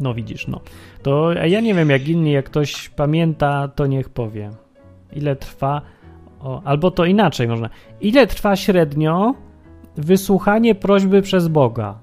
[0.00, 0.60] No widzisz, no.
[1.02, 4.50] To ja nie wiem, jak inni, jak ktoś pamięta, to niech powie.
[5.12, 5.82] Ile trwa.
[6.40, 7.70] O, albo to inaczej można.
[8.00, 9.34] Ile trwa średnio
[9.96, 11.98] wysłuchanie prośby przez Boga?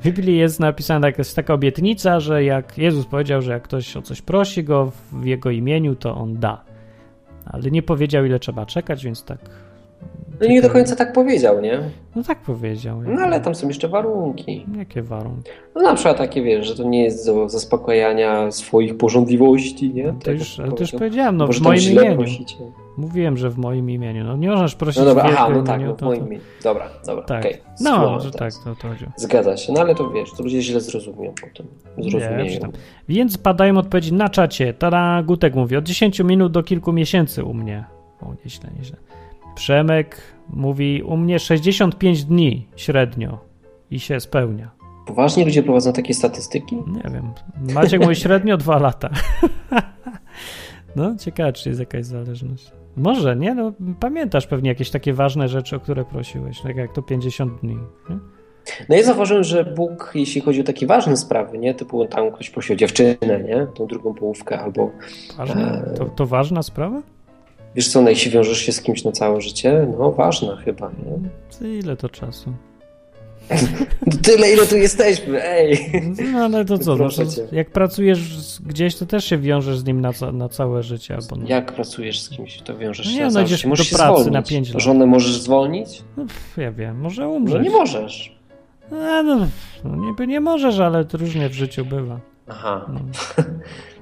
[0.00, 3.96] W Biblii jest napisana taka, jest taka obietnica, że jak Jezus powiedział, że jak ktoś
[3.96, 6.64] o coś prosi go w jego imieniu, to on da.
[7.44, 9.38] Ale nie powiedział, ile trzeba czekać, więc tak.
[10.40, 11.80] No nie do końca tak powiedział, nie?
[12.16, 13.02] No tak powiedział.
[13.02, 14.66] No ale tam są jeszcze warunki.
[14.78, 15.50] Jakie warunki?
[15.74, 20.04] No na przykład takie, wiesz, że to nie jest do zaspokojania swoich porządliwości, nie?
[20.06, 20.98] No to Tak już, ale to już powiedział.
[20.98, 22.16] powiedziałem, no Może w moim imieniu.
[22.16, 22.54] prosicie.
[22.96, 24.24] Mówiłem, że w moim imieniu.
[24.24, 26.42] No nie możesz prosić No dobra, aha, no tak, imieniu, no w moim imieniu.
[26.64, 27.38] Dobra, dobra, Tak.
[27.40, 27.56] okej.
[27.80, 28.64] No, że tak, teraz.
[28.64, 29.10] to, to chodziło.
[29.16, 31.66] Zgadza się, no ale to wiesz, to ludzie źle zrozumią potem.
[31.98, 32.60] Nie, Zrozumieją.
[32.60, 32.72] tam.
[33.08, 34.74] Więc padają odpowiedzi na czacie.
[34.74, 37.84] Tada, Gutek mówi, od 10 minut do kilku miesięcy u mnie.
[38.20, 38.96] O, nieźle, nieźle.
[39.58, 43.38] Przemek mówi u mnie 65 dni średnio
[43.90, 44.70] i się spełnia.
[45.06, 46.76] Poważnie ludzie prowadzą takie statystyki?
[46.76, 47.32] Nie wiem.
[47.74, 49.10] Maciek mówi średnio dwa lata.
[50.96, 52.72] No, ciekawe, czy jest jakaś zależność.
[52.96, 53.54] Może, nie?
[53.54, 57.76] No, pamiętasz pewnie jakieś takie ważne rzeczy, o które prosiłeś, tak jak to 50 dni.
[58.10, 58.18] Nie?
[58.88, 61.74] No ja zauważyłem, że Bóg, jeśli chodzi o takie ważne sprawy, nie?
[61.74, 63.66] Typu tam ktoś prosił o dziewczynę, nie?
[63.74, 64.90] Tą drugą połówkę, albo?
[65.38, 65.96] Eee.
[65.96, 67.02] To, to ważna sprawa?
[67.74, 70.90] Wiesz co, no jeśli wiążesz się z kimś na całe życie, no ważna chyba,
[71.60, 71.68] nie?
[71.78, 72.52] Ile to czasu?
[74.06, 75.78] No Tyle, ile tu jesteśmy, ej!
[76.32, 76.96] No ale to co?
[76.96, 78.20] No, to, jak pracujesz
[78.66, 81.14] gdzieś, to też się wiążesz z nim na, ca- na całe życie.
[81.14, 81.48] Albo no.
[81.48, 83.68] Jak pracujesz z kimś, to wiążesz No się nie, na no całe idziesz życie.
[83.68, 84.32] Możesz do pracy zwolnić.
[84.32, 84.82] na pięć lat.
[84.82, 86.02] Żonę możesz zwolnić?
[86.16, 87.62] No, pff, ja wiem, może No umrzeć.
[87.64, 88.38] nie możesz.
[88.90, 89.22] No,
[89.84, 92.20] no niby nie możesz, ale to różnie w życiu bywa.
[92.48, 92.86] Aha.
[92.88, 93.00] No.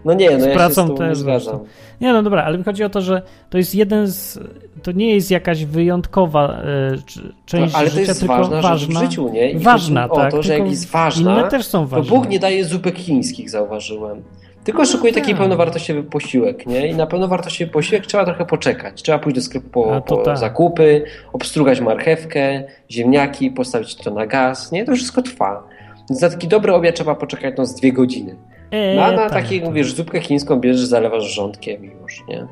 [0.05, 1.59] No nie, no Z ja pracą się z też nie zgadzam.
[2.01, 4.39] Nie, no dobra, ale mi chodzi o to, że to jest jeden z.
[4.83, 6.63] To nie jest jakaś wyjątkowa e,
[7.07, 8.77] czy- No, część ale to życia, jest tylko ważna, ważna.
[8.77, 9.51] rzecz w życiu, nie?
[9.51, 10.35] I ważna, tak.
[10.35, 12.17] o to, że jak jest ważna, Inne też są to ważne.
[12.17, 14.23] Bóg nie daje zupek chińskich, zauważyłem.
[14.65, 15.39] Tylko szykuje taki tak.
[15.39, 16.89] pełnowartościowy posiłek, nie?
[16.89, 19.03] I na pełnowartościowy posiłek trzeba trochę poczekać.
[19.03, 20.39] Trzeba pójść do sklepu po, to po tak.
[20.39, 24.85] zakupy, obstrugać marchewkę, ziemniaki, postawić to na gaz, nie?
[24.85, 25.69] To wszystko trwa.
[26.11, 28.37] Na taki dobry obiad trzeba poczekać no z dwie godziny.
[28.71, 29.75] E, No, a na tak, takiego, tak.
[29.75, 32.47] wiesz, zupkę chińską bierzesz, zalewasz wrzątkiem i już, nie?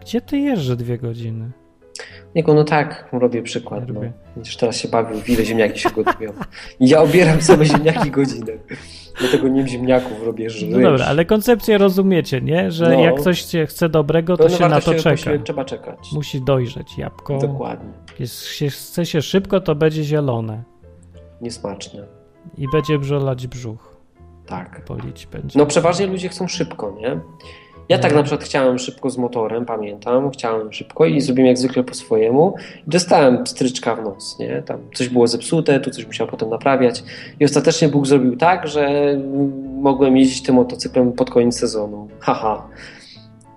[0.00, 1.50] Gdzie ty jesz, że dwie godziny?
[2.34, 3.88] Nieko, no tak, robię przykład.
[3.88, 4.00] Ja No.
[4.36, 6.32] Będziesz teraz się bawił, ile ziemniaki się gotują.
[6.80, 8.52] Ja obieram same ziemniaki godzinę.
[9.20, 10.68] Dlatego nie ziemniaków robię żyć.
[10.70, 12.70] No dobra, ale koncepcję rozumiecie, nie?
[12.70, 13.00] Że No.
[13.00, 15.38] jak coś cię chce dobrego, to się na to czeka.
[15.44, 15.98] trzeba czekać.
[16.12, 17.38] Musi dojrzeć jabłko.
[17.38, 17.90] Dokładnie.
[18.18, 20.62] Jest, się, chce się szybko, to będzie zielone.
[21.40, 22.17] Niesmaczne.
[22.56, 23.96] I będzie brzolać brzuch.
[24.46, 24.84] Tak.
[24.84, 25.58] Polić będzie.
[25.58, 27.20] No przeważnie ludzie chcą szybko, nie?
[27.88, 31.84] Ja tak na przykład chciałem szybko z motorem, pamiętam, chciałem szybko i zrobiłem jak zwykle
[31.84, 32.54] po swojemu.
[32.86, 34.62] Dostałem stryczka w nos, nie?
[34.62, 37.04] Tam coś było zepsute, tu coś musiałem potem naprawiać.
[37.40, 39.14] I ostatecznie Bóg zrobił tak, że
[39.80, 42.08] mogłem jeździć tym motocyklem pod koniec sezonu.
[42.20, 42.68] Haha.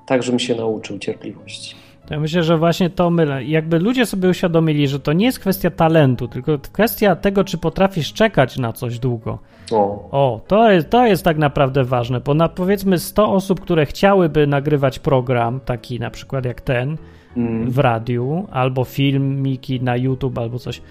[0.06, 1.76] Tak, żebym się nauczył cierpliwości.
[2.12, 3.44] Ja myślę, że właśnie to mylę.
[3.44, 8.14] Jakby ludzie sobie uświadomili, że to nie jest kwestia talentu, tylko kwestia tego, czy potrafisz
[8.14, 9.40] czekać na coś długo.
[9.72, 13.86] O, O, to jest, to jest tak naprawdę ważne, bo na powiedzmy 100 osób, które
[13.86, 16.98] chciałyby nagrywać program, taki na przykład jak ten,
[17.38, 20.82] mm, w radiu, albo filmiki na YouTube, albo coś,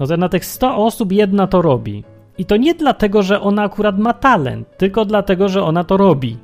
[0.00, 2.04] no to na tych 100 osób jedna to robi.
[2.38, 6.38] I to nie dlatego, że ona akurat ma talent, tylko dlatego, że ona to robi,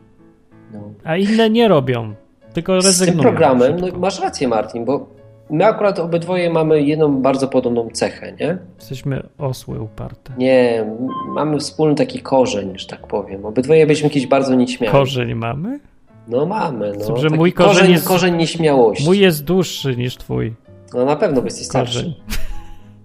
[0.72, 0.80] no.
[1.04, 2.14] a inne nie robią,
[2.52, 3.12] tylko Z rezygnują.
[3.12, 5.06] tym programem, no, masz rację Martin, bo
[5.50, 8.58] my akurat obydwoje mamy jedną bardzo podobną cechę, nie?
[8.78, 10.32] Jesteśmy osły uparte.
[10.38, 10.84] Nie,
[11.28, 13.46] mamy wspólny taki korzeń, że tak powiem.
[13.46, 14.92] Obydwoje byliśmy kiedyś bardzo nieśmiali.
[14.92, 15.80] Korzeń mamy?
[16.28, 17.14] No mamy, no.
[17.14, 19.04] Taki mój korzeń korzeń, jest- korzeń nieśmiałości.
[19.04, 20.54] Mój jest dłuższy niż twój
[20.94, 22.14] No na pewno, bo jesteś korzeń.
[22.26, 22.49] starszy.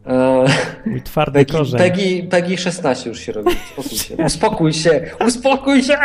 [0.07, 0.45] E,
[0.85, 1.79] Mój twardy Peggy, korzeń.
[1.79, 3.51] Peggy, Peggy 16 już się robi.
[3.77, 4.17] Uspokój się.
[4.25, 5.01] Uspokój się!
[5.27, 5.97] Uspokój się!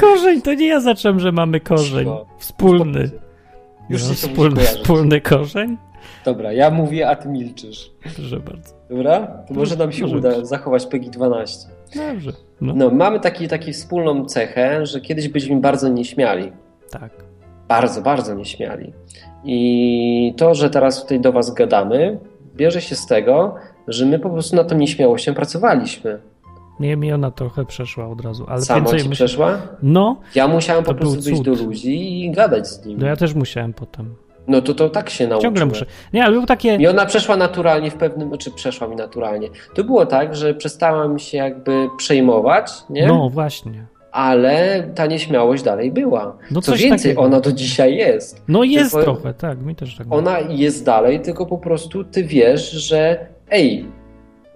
[0.00, 2.08] Korzeń, to nie ja zacząłem, że mamy korzeń.
[2.38, 3.10] Wspólny.
[3.90, 5.76] Już No, wspólny, wspólny korzeń?
[6.24, 7.90] Dobra, ja mówię, a ty milczysz.
[8.16, 8.74] Proszę bardzo.
[8.90, 9.26] Dobra?
[9.48, 11.68] To może nam się uda zachować Peggy 12.
[11.94, 12.32] Dobrze.
[12.60, 16.52] No, No, mamy taki, taki wspólną cechę, że kiedyś byliśmy bardzo nieśmiali.
[16.90, 17.10] tak.
[17.68, 18.92] Bardzo, bardzo nieśmiali.
[19.44, 22.18] I to, że teraz tutaj do Was gadamy,
[22.58, 23.54] bierze się z tego,
[23.88, 26.18] że my po prostu na tą nieśmiałością pracowaliśmy.
[26.80, 29.58] Nie, mi ona trochę przeszła od razu, ale Sama więcej ci przeszła?
[29.82, 33.00] No, Ja musiałem po prostu wyjść do ludzi i gadać z nimi.
[33.00, 34.14] no ja też musiałem potem.
[34.48, 35.42] No to, to tak się nauczyłem.
[35.54, 35.86] Ciągle muszę.
[36.12, 36.76] Nie, ale był takie...
[36.76, 39.48] I ona przeszła naturalnie w pewnym, czy przeszła mi naturalnie.
[39.74, 43.06] To było tak, że przestałam się jakby przejmować, nie?
[43.06, 43.86] No, właśnie.
[44.12, 46.36] Ale ta nieśmiałość dalej była.
[46.50, 47.20] No Co więcej, takiego.
[47.22, 48.42] ona do dzisiaj jest.
[48.48, 50.06] No jest Tylko- trochę, tak, mi też tak.
[50.10, 53.84] Ona jest dalej, tylko po prostu ty wiesz, że ej,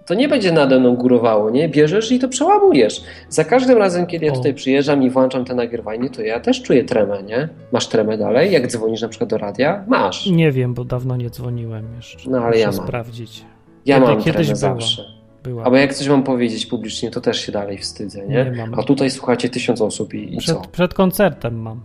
[0.06, 1.68] to nie będzie nade mną górowało, nie?
[1.68, 3.02] Bierzesz i to przełamujesz.
[3.28, 6.84] Za każdym razem, kiedy ja tutaj przyjeżdżam i włączam te nagrywanie, to ja też czuję
[6.84, 7.48] tremę, nie?
[7.72, 8.52] Masz tremę dalej?
[8.52, 9.84] Jak dzwonisz na przykład do radia?
[9.88, 10.26] Masz.
[10.26, 12.30] Nie wiem, bo dawno nie dzwoniłem jeszcze.
[12.30, 12.74] No, ale Muszę ja mam.
[12.86, 13.44] sprawdzić.
[13.86, 15.02] Ja Kiedy- mam kiedyś tremę zawsze.
[15.42, 15.64] Była.
[15.64, 18.44] Albo jak coś mam powiedzieć publicznie, to też się dalej wstydzę, nie?
[18.44, 18.80] Nie mam.
[18.80, 20.62] A tutaj słuchacie tysiąc osób i, i Przed, co?
[20.72, 21.80] przed koncertem mam.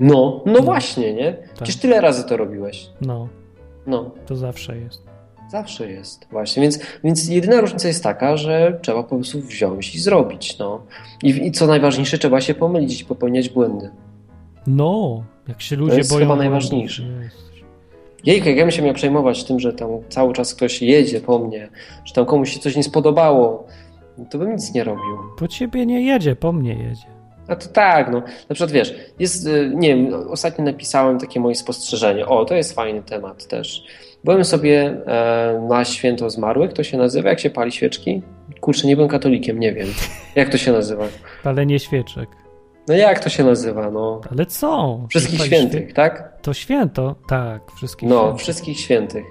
[0.00, 0.62] No, no No.
[0.62, 1.36] właśnie, nie?
[1.54, 2.86] Przecież tyle razy to robiłeś.
[3.00, 3.28] No,
[3.86, 5.02] No, to zawsze jest.
[5.50, 6.26] zawsze jest.
[6.30, 10.82] Właśnie, więc, więc jedyna różnica jest taka, że trzeba po prostu wziąć i zrobić, no.
[11.22, 13.90] I, I co najważniejsze, trzeba się pomylić i popełniać błędy.
[14.66, 16.24] No, jak się ludzie jest boją.
[16.26, 17.02] chyba najważniejsze.
[17.02, 17.51] Jest.
[18.24, 21.68] Jejka, ja bym się miał przejmować tym, że tam cały czas ktoś jedzie po mnie,
[22.04, 23.66] że tam komuś się coś nie spodobało,
[24.30, 25.18] to bym nic nie robił.
[25.38, 27.06] Po ciebie nie jedzie, po mnie jedzie.
[27.48, 28.18] A to tak, no.
[28.20, 32.26] Na przykład wiesz, jest, y, nie wiem, ostatnio napisałem takie moje spostrzeżenie.
[32.26, 33.84] O, to jest fajny temat też.
[34.24, 38.22] Byłem sobie e, na święto zmarłych, to się nazywa, jak się pali świeczki?
[38.60, 39.88] Kurczę, nie byłem katolikiem, nie wiem.
[40.34, 41.04] Jak to się nazywa?
[41.44, 42.28] Palenie świeczek.
[42.88, 44.20] No jak to się nazywa, no?
[44.30, 45.00] Ale co?
[45.10, 46.31] Wszystkich świętych, tak?
[46.42, 47.14] To święto?
[47.28, 48.40] Tak, wszystkich No, świętych.
[48.40, 49.24] wszystkich świętych.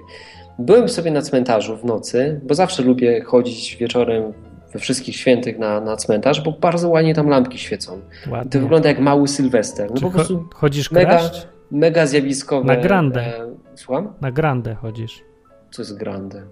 [0.58, 4.32] Byłem sobie na cmentarzu w nocy, bo zawsze lubię chodzić wieczorem
[4.72, 7.98] we wszystkich świętych na, na cmentarz, bo bardzo ładnie tam lampki świecą.
[7.98, 8.60] I to Ładnie.
[8.60, 9.90] wygląda jak mały Sylwester.
[9.90, 11.46] No Czy po prostu chodzisz mega, kraść?
[11.70, 12.66] mega zjawiskowe.
[12.66, 13.20] Na grandę.
[13.20, 14.12] E, słucham?
[14.20, 15.22] Na grandę chodzisz.
[15.70, 16.42] Co jest grande?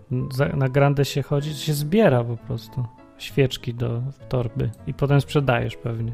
[0.56, 2.84] Na grandę się chodzi, się zbiera po prostu.
[3.18, 6.12] Świeczki do torby i potem sprzedajesz pewnie.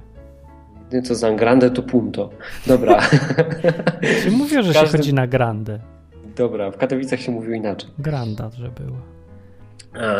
[1.05, 2.30] Co za grande to punto.
[2.66, 3.01] Dobra.
[4.22, 5.78] Czy mówię, że się Każdy- chodzi na grandę?
[6.37, 7.91] Dobra, w Katowicach się mówiło inaczej.
[7.99, 8.99] Granda, że była.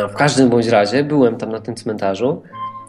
[0.05, 2.43] E, W każdym bądź razie byłem tam na tym cmentarzu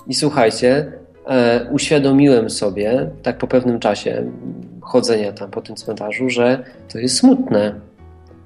[0.07, 0.91] i słuchajcie,
[1.27, 4.31] e, uświadomiłem sobie, tak po pewnym czasie
[4.81, 6.63] chodzenia tam po tym cmentarzu, że
[6.93, 7.75] to jest smutne.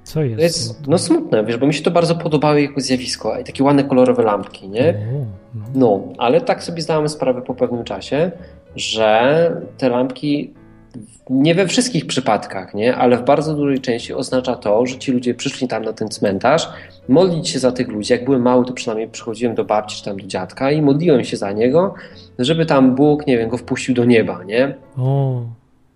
[0.03, 0.38] Co jest?
[0.38, 3.63] To jest no smutne, wiesz, bo mi się to bardzo podobało jako zjawisko i takie
[3.63, 4.93] ładne kolorowe lampki, nie?
[5.53, 5.63] No.
[5.75, 8.32] No, ale tak sobie zdałem sprawę po pewnym czasie,
[8.76, 10.53] że te lampki
[11.30, 15.34] nie we wszystkich przypadkach, nie, ale w bardzo dużej części oznacza to, że ci ludzie
[15.34, 16.69] przyszli tam na ten cmentarz,
[17.09, 18.13] modlić się za tych ludzi.
[18.13, 21.38] Jak byłem mały, to przynajmniej przychodziłem do babci czy tam do dziadka i modliłem się
[21.38, 21.93] za niego,
[22.39, 24.76] żeby tam Bóg, nie wiem, go wpuścił do nieba, nie?
[24.97, 25.41] O,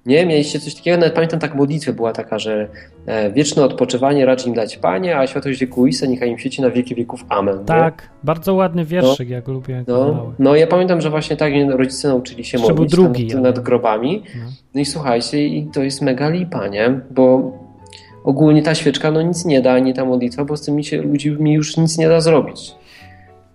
[0.06, 2.68] Nie, mieliście coś takiego, nawet pamiętam tak modlitwę była taka, że
[3.06, 6.96] e, wieczne odpoczywanie racz im dać Panie, a światłość wiekuista niechaj im świeci na wieki
[6.96, 7.26] wieków.
[7.30, 7.60] Amen.
[7.60, 7.66] nie?
[7.66, 8.10] tak.
[8.24, 12.44] Bardzo ładny wierszyk, ja go lubię No, no ja pamiętam, że właśnie tak rodzice nauczyli
[12.46, 14.24] się Jeszcze modlić drugi, nad, ale- nad grobami.
[14.36, 14.52] No.
[14.76, 17.00] No i słuchajcie, i to jest mega lipa, nie?
[17.12, 17.52] Bo
[18.24, 21.54] ogólnie ta świeczka no nic nie da, ani ta modlitwa, bo z tymi się ludźmi
[21.54, 22.76] już nic nie da zrobić.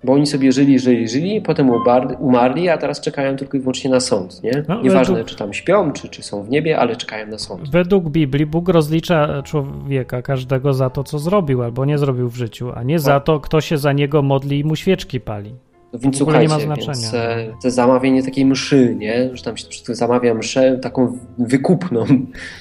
[0.05, 1.71] Bo oni sobie żyli, żyli, żyli, potem
[2.19, 4.65] umarli, a teraz czekają tylko i wyłącznie na sąd, nie?
[4.69, 7.71] No, Nieważne, według- czy tam śpią, czy, czy są w niebie, ale czekają na sąd.
[7.71, 12.73] Według Biblii Bóg rozlicza człowieka każdego za to, co zrobił albo nie zrobił w życiu,
[12.75, 15.55] a nie za to, kto się za niego modli i mu świeczki pali.
[15.93, 17.25] No więc ogóle nie ma słuchajcie, więc znaczenia.
[17.25, 19.31] e, te zamawianie takiej mszy, nie?
[19.33, 22.05] Że tam się zamawia mszę taką wykupną,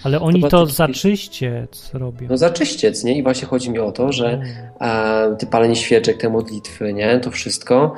[0.03, 2.27] Ale oni to taki- za czyściec robią.
[2.29, 3.17] no za czyściec, nie?
[3.17, 4.41] I właśnie chodzi mi o to, że
[4.81, 7.19] e, te palenie świeczek, te modlitwy, nie?
[7.19, 7.93] To wszystko,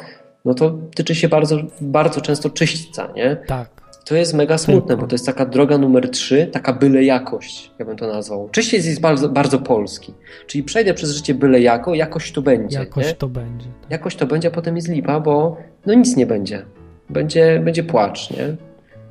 [0.46, 3.36] no to tyczy się bardzo, bardzo często czyśćca, nie?
[3.48, 3.81] Tak.
[4.06, 7.86] To jest mega smutne, bo to jest taka droga numer trzy, taka byle jakość, ja
[7.86, 8.50] bym to nazwał.
[8.52, 10.14] Czyściec jest bardzo, bardzo polski,
[10.48, 13.14] czyli przejdę przez życie byle jako, jakość to będzie, Jakoś nie?
[13.14, 13.68] to będzie.
[13.82, 13.92] Tak.
[13.92, 16.66] Jakość to będzie, a potem jest lipa, bo no nic nie będzie.
[17.10, 18.56] Będzie, będzie płacz, nie?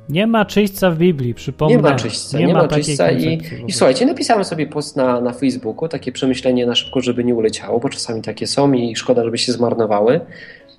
[0.09, 1.75] Nie ma czyśćca w Biblii, przypomnę.
[1.75, 5.33] Nie ma czyśćca, nie, ma, takiej czyśćca i, i słuchajcie, napisałem sobie post na, na
[5.33, 9.37] Facebooku, takie przemyślenie na szybko, żeby nie uleciało, bo czasami takie są i szkoda, żeby
[9.37, 10.19] się zmarnowały,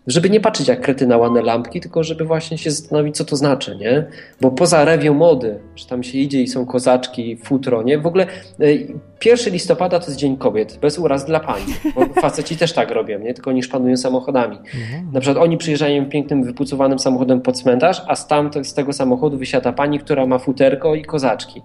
[0.06, 3.36] żeby nie patrzeć jak krety na ładne lampki, tylko żeby właśnie się zastanowić, co to
[3.36, 4.06] znaczy, nie?
[4.40, 7.98] Bo poza rewią mody, że tam się idzie i są kozaczki, futro, nie?
[7.98, 8.26] W ogóle
[8.60, 8.94] y,
[9.24, 13.18] 1 listopada to jest Dzień Kobiet, bez uraz dla pani, bo faceci też tak robią,
[13.18, 13.34] nie?
[13.34, 14.56] Tylko oni szpanują samochodami.
[14.56, 15.12] No.
[15.12, 19.38] Na przykład oni przyjeżdżają pięknym, wypucowanym samochodem pod cmentarz, a z, tamto, z tego samochodu
[19.38, 21.62] wysiada pani, która ma futerko i kozaczki.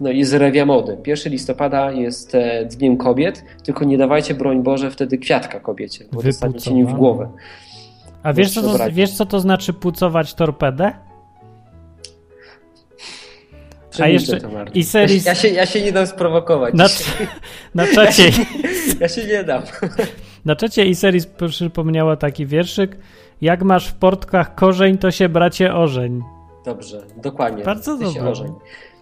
[0.00, 0.96] No i z rewia mody.
[1.06, 6.22] 1 listopada jest e, Dniem Kobiet, tylko nie dawajcie, broń Boże, wtedy kwiatka kobiecie, bo
[6.22, 7.28] dostaniecie nim w głowę.
[8.24, 10.92] A wiesz co, to, wiesz, co to znaczy pucować torpedę?
[13.90, 16.74] Przyjmijcie jeszcze- i serii- Ja, się, ja się nie dam sprowokować.
[16.74, 16.86] Na,
[17.74, 18.22] na czacie,
[19.00, 19.62] Ja się nie dam.
[20.44, 22.96] na czacie i serii przypomniała taki wierszyk.
[23.40, 26.22] Jak masz w portkach korzeń, to się bracie ożeń.
[26.64, 27.64] Dobrze, dokładnie.
[27.64, 28.30] Bardzo się dobrze.
[28.30, 28.52] ożeń.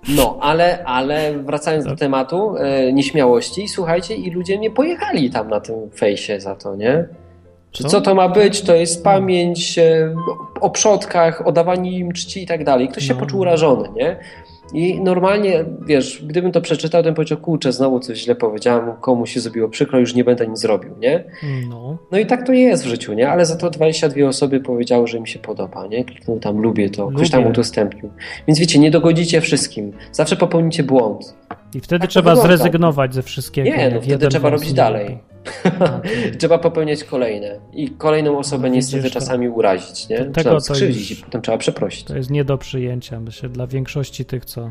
[0.08, 5.60] No, ale, ale wracając do tematu e, nieśmiałości, słuchajcie, i ludzie nie pojechali tam na
[5.60, 7.08] tym fejsie za to, nie?
[7.72, 8.00] Czy Co?
[8.00, 8.60] to ma być?
[8.62, 10.14] To jest pamięć e,
[10.60, 12.88] o przodkach, o dawaniu im czci i tak dalej.
[12.88, 13.20] Ktoś się No.
[13.20, 14.16] poczuł urażony, nie?
[14.74, 19.32] I normalnie, wiesz, gdybym to przeczytał, to bym powiedział, kurczę, znowu coś źle powiedziałem, komuś
[19.34, 21.24] się zrobiło przykro, już nie będę nic zrobił, nie?
[21.68, 21.96] No.
[22.12, 23.28] No i tak to jest w życiu, nie?
[23.30, 26.04] Ale za to 22 osoby powiedziały, że im się podoba, nie?
[26.04, 27.50] Kliknął tam lubię to, ktoś tam Lubię.
[27.52, 28.10] udostępnił.
[28.48, 29.92] Więc wiecie, nie dogodzicie wszystkim.
[30.12, 31.34] Zawsze popełnicie błąd.
[31.74, 33.68] I wtedy Tak trzeba zrezygnować ze wszystkiego.
[33.70, 35.18] Nie, no wtedy trzeba robić dalej.
[36.38, 37.58] Trzeba popełniać kolejne.
[37.72, 40.24] I kolejną osobę No, niestety widzisz, to- czasami urazić, nie?
[40.24, 42.04] to Trzeba skrzywdzić i potem trzeba przeprosić.
[42.04, 44.70] To jest nie do przyjęcia, myślę, dla większości tych, co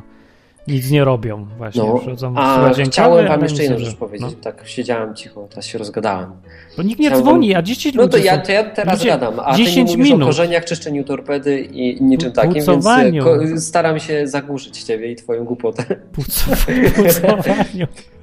[0.68, 1.84] nic nie robią właśnie.
[1.84, 4.28] No, przychodzą a chciałem wam jeszcze jedną rzecz powiedzieć.
[4.32, 4.42] No.
[4.42, 6.32] Tak siedziałem cicho, teraz się rozgadałem.
[6.78, 9.10] Bo nikt nie Chciałem dzwoni, a 10 No ludzi to ja, to ja teraz Ludzie,
[9.10, 10.24] gadam, a ty nie 10 mówisz minut.
[10.24, 12.86] o korzeniach, czyszczeniu torpedy i niczym takim, więc
[13.24, 15.84] ko- staram się zagłuszyć ciebie i twoją głupotę.
[16.14, 16.66] Pucow-
[16.96, 17.88] pucowaniu.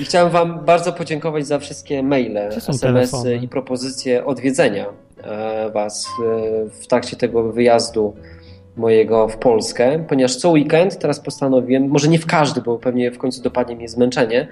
[0.00, 2.38] I chciałem Wam bardzo podziękować za wszystkie maile,
[2.68, 4.86] SMS-y i propozycje odwiedzenia
[5.24, 8.14] e, Was e, w trakcie tego wyjazdu
[8.76, 13.18] mojego w Polskę, ponieważ co weekend teraz postanowiłem, może nie w każdy, bo pewnie w
[13.18, 14.48] końcu dopadnie mnie zmęczenie,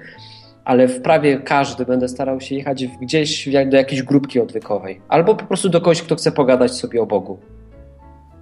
[0.65, 5.01] ale w prawie każdy będę starał się jechać gdzieś do jakiejś grupki odwykowej.
[5.07, 7.37] Albo po prostu do kogoś, kto chce pogadać sobie o Bogu.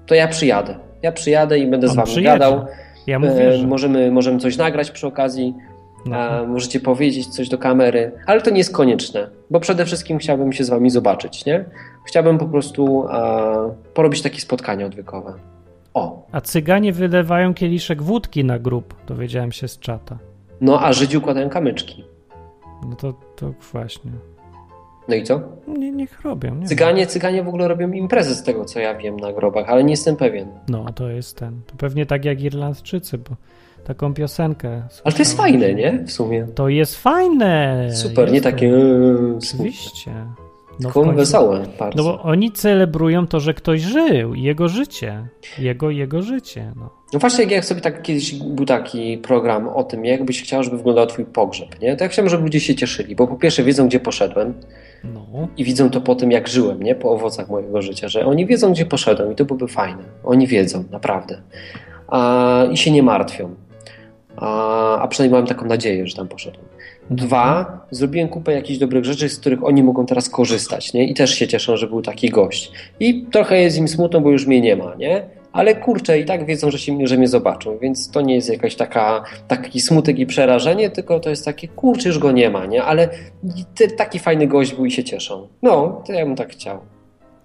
[0.05, 0.75] To ja przyjadę.
[1.01, 2.27] Ja przyjadę i będę On z wami przyjedzie.
[2.29, 2.65] gadał.
[3.07, 3.67] Ja mu E, wierzę.
[3.67, 5.55] możemy, możemy coś nagrać przy okazji.
[6.09, 6.15] No.
[6.17, 10.53] A możecie powiedzieć coś do kamery, ale to nie jest konieczne, bo przede wszystkim chciałbym
[10.53, 11.65] się z wami zobaczyć, nie?
[12.07, 13.53] Chciałbym po prostu a,
[13.93, 15.33] porobić takie spotkanie odwykowe.
[15.93, 20.17] O, A cyganie wylewają kieliszek wódki na grób, dowiedziałem się z czata.
[20.61, 22.05] no a Żydzi układają kamyczki.
[22.89, 24.11] No to, to właśnie.
[25.07, 25.41] No i co?
[25.67, 26.55] Nie, niech robią.
[26.55, 29.83] Nie Cyganie, cyganie w ogóle robią imprezy z tego, co ja wiem na grobach, ale
[29.83, 30.47] nie jestem pewien.
[30.69, 31.61] No, to jest ten.
[31.67, 33.35] To pewnie tak jak Irlandczycy, bo
[33.87, 34.83] taką piosenkę.
[35.03, 36.03] Ale to jest fajne, nie?
[36.07, 36.47] W sumie.
[36.55, 37.89] To jest fajne.
[37.93, 38.71] Super, nie jest takie...
[38.71, 38.77] to.
[38.77, 39.69] eee, smutne.
[39.69, 40.11] Oczywiście.
[40.79, 41.97] No, Tylko końcu- wesołe bardzo.
[41.97, 45.27] No bo oni celebrują to, że ktoś żył, jego życie.
[45.59, 46.73] Jego, jego życie.
[46.75, 46.89] No.
[47.13, 51.07] No właśnie, jak sobie tak kiedyś był taki program o tym, jakbyś chciał, żeby wyglądał
[51.07, 51.95] twój pogrzeb, nie?
[51.95, 54.53] To ja chciałem, żeby ludzie się cieszyli, bo po pierwsze wiedzą, gdzie poszedłem
[55.03, 55.47] no.
[55.57, 56.95] i widzą to po tym, jak żyłem, nie?
[56.95, 60.03] Po owocach mojego życia, że oni wiedzą, gdzie poszedłem i to byłoby fajne.
[60.23, 61.41] Oni wiedzą, naprawdę.
[62.07, 63.55] A, I się nie martwią.
[64.37, 66.65] A, a przynajmniej mam taką nadzieję, że tam poszedłem.
[67.09, 71.07] Dwa, zrobiłem kupę jakichś dobrych rzeczy, z których oni mogą teraz korzystać, nie?
[71.07, 72.71] I też się cieszą, że był taki gość.
[72.99, 75.29] I trochę jest im smutno, bo już mnie nie ma, nie?
[75.51, 78.75] Ale kurczę, i tak wiedzą, że, się, że mnie zobaczą, więc to nie jest jakaś
[78.75, 82.83] taka, taki smutek i przerażenie, tylko to jest takie, kurczę, już go nie ma, nie?
[82.83, 83.09] Ale
[83.75, 85.47] ty, taki fajny gość był i się cieszą.
[85.61, 86.79] No, to ja bym tak chciał.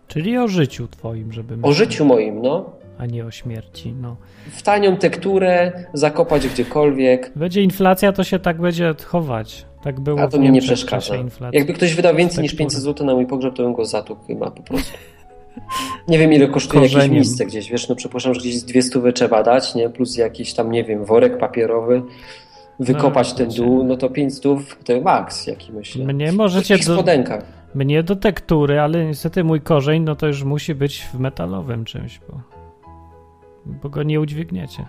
[0.09, 2.82] Czyli o życiu twoim, żeby O życiu moim, no.
[2.99, 3.95] A nie o śmierci.
[4.01, 4.16] No.
[4.51, 9.66] W tanią tekturę, zakopać gdziekolwiek, Będzie inflacja, to się tak będzie chować.
[9.82, 11.14] Tak było a w to mi nie w przeszkadza.
[11.53, 12.66] Jakby ktoś wydał więcej niż Tektury.
[12.68, 14.93] 500 zł na mój pogrzeb, to bym go zatukł chyba po prostu.
[16.09, 17.14] Nie wiem, ile kosztuje jakieś Korzeniem.
[17.14, 19.90] miejsce gdzieś, wiesz, no przepraszam, że gdzieś dwie stówy trzeba dać, nie?
[19.90, 22.03] Plus jakiś tam, nie wiem, worek papierowy,
[22.80, 23.62] wykopać No, ten wiecie.
[23.62, 26.05] dół, no to 5 stów to maks, jaki myślę.
[26.05, 27.05] Mnie W możecie takich do,
[27.74, 32.20] mnie do tektury, ale niestety mój korzeń, no to już musi być w metalowym czymś,
[32.28, 32.40] bo,
[33.66, 34.86] bo go nie udźwigniecie.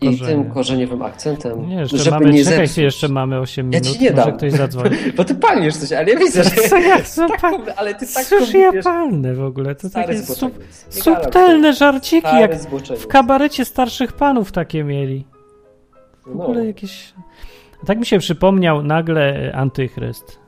[0.00, 2.76] I tym korzeniowym akcentem, Nie, jeszcze żeby mamy, nie czekaj, zepsuć.
[2.78, 4.36] jeszcze mamy 8 Ja minut, ci nie może dam.
[4.36, 4.96] ktoś zadzwoni.
[5.16, 6.50] Bo ty palniesz coś, ale ja widzę, że...
[6.50, 10.18] Co ja chcę tak, pa- ale ty tak Cóż ja palne w ogóle, to takie
[10.18, 10.52] sub,
[10.90, 13.02] subtelne żarciki, Stary jak zboczeniec.
[13.02, 15.26] w kabarecie starszych panów takie mieli.
[16.26, 16.44] W No.
[16.44, 17.14] ogóle jakieś...
[17.82, 20.38] A tak mi się przypomniał nagle Antychryst.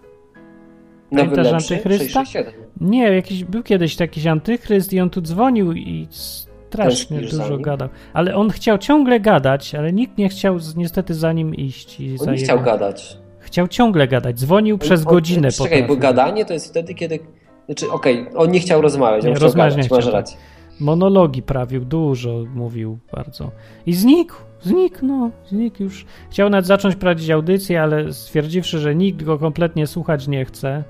[1.11, 1.53] Pamiętasz?
[1.53, 2.25] Antychrysta?
[2.25, 2.53] 667.
[2.81, 7.89] Nie, jakiś, był kiedyś taki Antychryst i on tu dzwonił i strasznie dużo gadał.
[8.13, 12.01] Ale on chciał ciągle gadać, ale nikt nie chciał niestety za nim iść.
[12.01, 12.71] I On za nie chciał jego...
[12.71, 13.19] gadać.
[13.39, 14.39] Chciał ciągle gadać.
[14.39, 17.19] Dzwonił przez On- godzinę Czekaj, bo gadanie to jest wtedy, kiedy...
[17.67, 20.43] Znaczy, okej, on nie chciał rozmawiać, Nie, on chciał rozmawiać nie gadać, masz chciał, tak.
[20.81, 23.51] Monologi prawił, dużo mówił bardzo.
[23.87, 26.07] I znikł, znikł, no, znikł już.
[26.31, 30.85] Chciał nawet zacząć prowadzić audycję, ale stwierdziwszy, że nikt go kompletnie słuchać nie chce,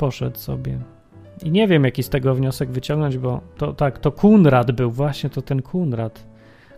[0.00, 0.78] poszedł sobie.
[1.44, 5.30] I nie wiem, jaki z tego wniosek wyciągnąć, bo to tak, to Kunrad był, właśnie
[5.30, 6.26] to ten Kunrad.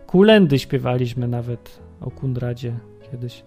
[0.07, 2.73] Kulendy śpiewaliśmy nawet o Kunradzie
[3.11, 3.43] kiedyś.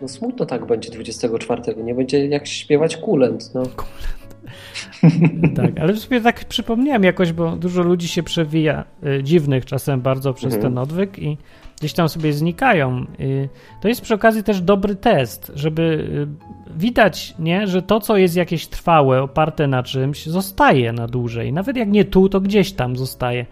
[0.00, 3.62] No smutno tak będzie 24, nie będzie jak śpiewać kulent, no.
[5.56, 8.84] Tak, ale sobie tak przypomniałem jakoś, bo dużo ludzi się przewija,
[9.18, 10.62] y, dziwnych czasem bardzo przez Mhm.
[10.62, 11.38] ten odwyk i
[11.80, 13.06] gdzieś tam sobie znikają.
[13.20, 13.48] Y,
[13.80, 18.36] to jest przy okazji też dobry test, żeby y, widać, nie, że to, co jest
[18.36, 21.52] jakieś trwałe, oparte na czymś, zostaje na dłużej.
[21.52, 23.46] Nawet jak nie tu, to gdzieś tam zostaje.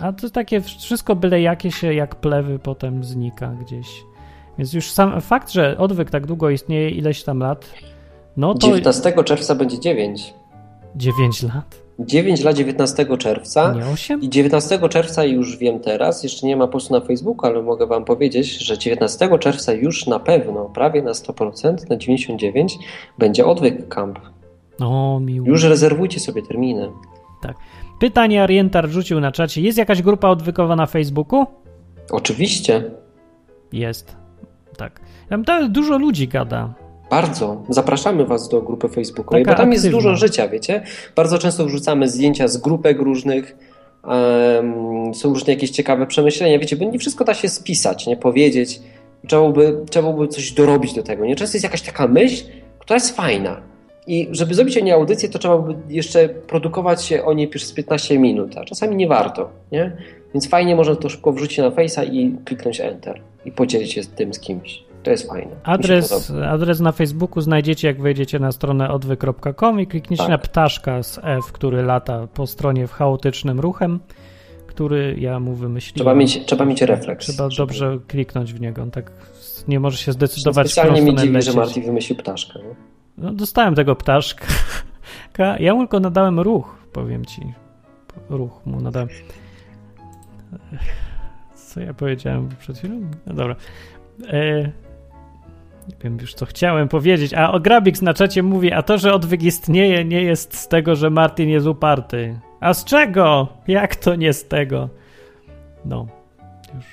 [0.00, 3.86] A to takie wszystko byle jakie się jak plewy potem znika gdzieś.
[4.58, 7.74] Więc już sam fakt, że odwyk tak długo istnieje, ileś tam lat,
[8.36, 10.34] no to 19 czerwca będzie 9.
[10.96, 13.74] 9 lat, 9 lat 19 czerwca.
[13.74, 14.20] nie 8?
[14.22, 18.04] I 19 czerwca już wiem teraz, jeszcze nie ma postu na Facebooku, ale mogę wam
[18.04, 22.78] powiedzieć, że 19 czerwca już na pewno, prawie na 100%, na 99
[23.18, 24.18] będzie odwyk camp.
[24.80, 25.46] O, miło.
[25.46, 26.90] Już rezerwujcie sobie terminy.
[28.00, 29.60] Pytanie Arientar rzucił na czacie.
[29.60, 31.46] Jest jakaś grupa odwykowa na Facebooku?
[32.10, 32.90] Oczywiście,
[33.72, 34.16] Jest.
[34.76, 35.00] Tak.
[35.28, 36.74] Tam ta- dużo ludzi gada.
[37.12, 37.62] Bardzo.
[37.68, 39.98] Zapraszamy was do grupy facebookowej, Taka bo tam jest aktywna.
[39.98, 40.82] dużo życia, wiecie?
[41.16, 43.56] Bardzo często wrzucamy zdjęcia z grupek różnych,
[44.04, 48.80] em, są różne jakieś ciekawe przemyślenia, wiecie, bo nie wszystko da się spisać, nie powiedzieć.
[49.28, 51.26] Trzeba byłoby, trzeba byłoby coś dorobić do tego.
[51.26, 51.36] Nie?
[51.36, 52.44] Często jest jakaś taka myśl,
[52.78, 53.62] która jest fajna.
[54.06, 57.72] I żeby zrobić o niej audycję, to trzeba by jeszcze produkować się o niej przez
[57.72, 59.50] 15 minut, a czasami nie warto.
[59.72, 59.96] Nie?
[60.34, 64.08] Więc fajnie można to szybko wrzucić na Face'a i kliknąć Enter i podzielić się z
[64.08, 64.91] tym z kimś.
[65.02, 65.50] To jest fajne.
[65.50, 70.30] Mi Adres, adres na Facebooku znajdziecie, jak wejdziecie na stronę odwy.com i klikniecie Tak.
[70.30, 74.00] na ptaszka z F, który lata po stronie w chaotycznym ruchem,
[74.66, 75.96] który ja mu wymyśliłem.
[75.96, 77.26] Trzeba mieć, trzeba mieć refleks.
[77.26, 78.82] Trzeba żeby- dobrze kliknąć w niego.
[78.82, 79.12] On tak
[79.68, 81.52] nie może się zdecydować, Specjalnie stronę dziwi, że.
[81.52, 82.58] Marty wymyślił ptaszkę.
[82.64, 82.74] No.
[83.18, 84.46] No, dostałem tego ptaszka.
[85.58, 87.42] Ja mu tylko nadałem ruch, powiem ci.
[88.30, 89.08] Ruch mu nadałem.
[91.54, 93.00] Co ja powiedziałem przed chwilą?
[93.26, 93.56] No dobra.
[94.28, 94.70] E,
[95.88, 97.34] nie wiem już, co chciałem powiedzieć.
[97.34, 100.96] A o Grabix na czacie mówi, a to, że odwyk istnieje, nie jest z tego,
[100.96, 102.38] że Martin jest uparty.
[102.60, 103.48] A z czego?
[103.68, 104.88] Jak to nie z tego?
[105.84, 106.06] No,
[106.74, 106.84] już.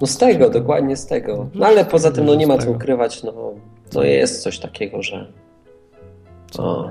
[0.00, 1.48] no z tego, dokładnie z tego.
[1.54, 3.32] No ale poza tym no nie ma co ukrywać, no,
[3.94, 5.32] no jest coś takiego, że
[6.58, 6.90] o,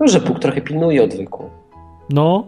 [0.00, 1.50] no, że Bóg trochę pilnuje odwyku.
[2.10, 2.46] No,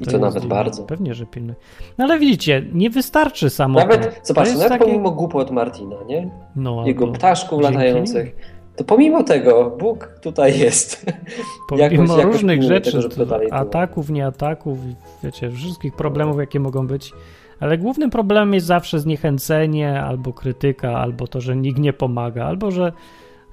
[0.00, 0.82] I to, nawet bardzo.
[0.82, 1.54] Pewnie, że pilny.
[1.98, 3.78] No ale widzicie, nie wystarczy samo.
[3.80, 6.30] Nawet, To zobaczcie, nawet takie- pomimo głupot Martina, nie?
[6.56, 8.36] no, Jego ptaszków dzięki latających,
[8.76, 11.06] to pomimo tego Bóg tutaj jest.
[11.68, 14.78] Pomimo jakoś- jakoś różnych pilnuje rzeczy, tego, ataków, nie ataków,
[15.22, 17.12] wiecie, wszystkich problemów, jakie mogą być.
[17.60, 22.70] Ale głównym problemem jest zawsze zniechęcenie, albo krytyka, albo to, że nikt nie pomaga, albo
[22.70, 22.92] że,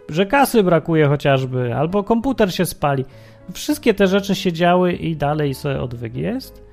[0.10, 3.06] że kasy brakuje chociażby, albo komputer się spali.
[3.54, 6.64] Wszystkie te rzeczy się działy i dalej sobie odwyk jest.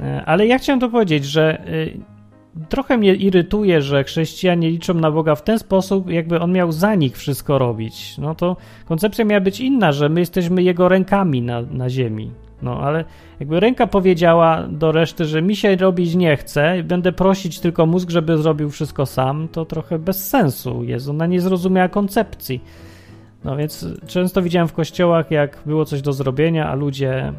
[0.00, 1.98] E, Ale ja chciałem to powiedzieć, że y,
[2.68, 6.94] trochę mnie irytuje, że chrześcijanie liczą na Boga w ten sposób, jakby on miał za
[6.94, 8.18] nich wszystko robić.
[8.18, 12.30] No to koncepcja miała być inna, że my jesteśmy jego rękami na, na ziemi.
[12.62, 13.04] No ale
[13.40, 18.10] jakby ręka powiedziała do reszty, że mi się robić nie chce, będę prosić tylko mózg,
[18.10, 21.08] żeby zrobił wszystko sam, to trochę bez sensu jest.
[21.08, 22.60] Ona nie zrozumiała koncepcji.
[23.44, 27.32] No więc często widziałem w kościołach, jak było coś do zrobienia, a ludzie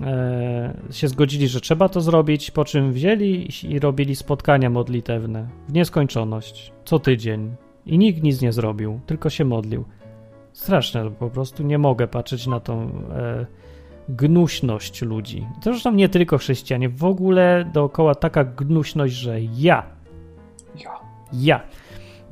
[0.00, 5.72] e, się zgodzili, że trzeba to zrobić, po czym wzięli i robili spotkania modlitewne w
[5.72, 7.54] nieskończoność, co tydzień.
[7.86, 9.84] I nikt nic nie zrobił, tylko się modlił.
[10.52, 13.46] Straszne, po prostu nie mogę patrzeć na tą e,
[14.08, 15.46] gnuśność ludzi.
[15.62, 19.82] To zresztą nie tylko chrześcijanie, w ogóle dookoła taka gnuśność, że ja,
[20.84, 20.90] Ja.
[21.32, 21.60] ja.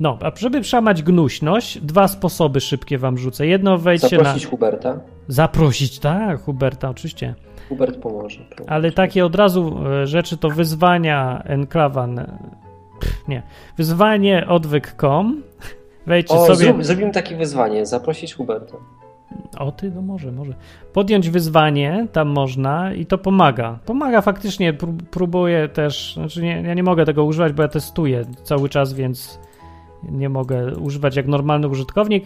[0.03, 3.47] No, a żeby przełamać gnuśność, dwa sposoby szybkie wam rzucę.
[3.47, 4.49] Jedno wejdźcie Zaprosić na...
[4.49, 4.99] Huberta.
[5.27, 7.35] Zaprosić, tak, Huberta, oczywiście.
[7.69, 8.39] Hubert pomoże.
[8.67, 12.03] Ale takie od razu e, rzeczy to wyzwania enklawa.
[12.03, 12.37] n-
[12.99, 13.43] Pff, nie.
[13.77, 15.41] Wyzwanie odwyk.com.
[16.07, 16.55] Wejdźcie O, sobie.
[16.55, 17.85] zrób, zrobimy takie wyzwanie.
[17.85, 18.77] Zaprosić Huberta.
[19.59, 20.53] O ty, no może, może.
[20.93, 23.79] Podjąć wyzwanie, tam można i to pomaga.
[23.85, 28.25] Pomaga faktycznie, prób- próbuję też, znaczy nie, ja nie mogę tego używać, bo ja testuję
[28.43, 29.39] cały czas, więc
[30.11, 32.25] nie mogę używać jak normalny użytkownik,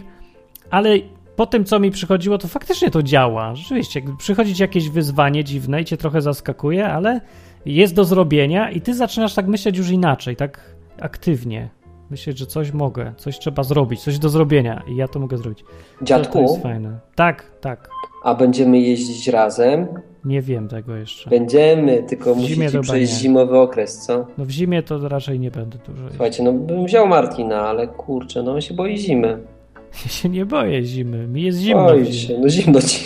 [0.70, 0.98] ale
[1.36, 3.54] po tym, co mi przychodziło, to faktycznie to działa.
[3.54, 7.20] Rzeczywiście, przychodzi ci jakieś wyzwanie dziwne i cię trochę zaskakuje, ale
[7.66, 10.60] jest do zrobienia i ty zaczynasz tak myśleć już inaczej, tak
[11.00, 11.68] aktywnie.
[12.10, 15.62] Myśleć, że coś mogę, coś trzeba zrobić, coś do zrobienia i ja to mogę zrobić.
[15.62, 15.68] To,
[15.98, 16.98] to Dziadku, jest fajne.
[17.14, 17.90] Tak, tak.
[18.28, 19.86] A będziemy jeździć razem?
[20.24, 21.30] Nie wiem tego jeszcze.
[21.30, 23.18] Będziemy, tylko musicie to przejść nie.
[23.18, 24.26] zimowy okres, co?
[24.38, 26.08] No w zimie to raczej nie będę dużo.
[26.08, 29.38] Słuchajcie, no bym wziął Martina, ale kurczę, no on się boi zimy.
[30.04, 31.26] Ja się nie boję zimy.
[31.28, 31.84] Mi jest zimno.
[31.84, 32.12] w Boi zimie.
[32.12, 33.04] się, no zimno ci.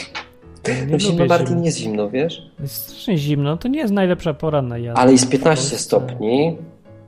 [0.68, 1.64] Ja No nie zimno Martin zimy.
[1.64, 2.42] jest zimno, wiesz?
[2.60, 3.56] Jest strasznie zimno.
[3.56, 5.00] To nie jest najlepsza pora na jazdę.
[5.00, 5.78] Ale jest w 15 Polsce.
[5.78, 6.56] stopni,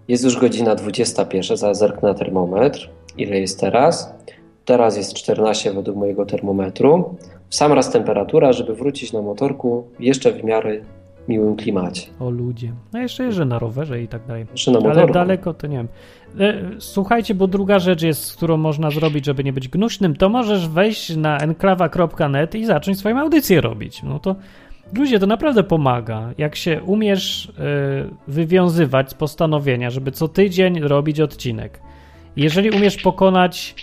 [0.09, 2.91] jest już godzina 21, zaraz zerknę na termometr.
[3.19, 4.15] Ile jest teraz?
[4.65, 7.17] Teraz jest 14 według mojego termometru.
[7.55, 10.77] Sam raz temperatura, żeby wrócić na motorku jeszcze w miarę
[11.29, 12.03] miłym klimacie.
[12.21, 12.73] O ludzie.
[12.93, 14.47] No jeszcze jeżdżę na rowerze i tak dalej.
[14.53, 15.13] Jeszcze na Ale motorku.
[15.13, 15.89] daleko to nie wiem.
[16.41, 20.69] E, Słuchajcie, bo druga rzecz jest, którą można zrobić, żeby nie być gnuśnym, to możesz
[20.69, 24.03] wejść na enklawa.net i zacząć swoją audycję robić.
[24.03, 24.37] No to
[24.93, 26.31] ludzie, to naprawdę pomaga.
[26.39, 27.53] Jak się umiesz e,
[28.29, 31.81] wywiązywać z postanowienia, żeby co tydzień robić odcinek.
[32.37, 33.75] Jeżeli umiesz pokonać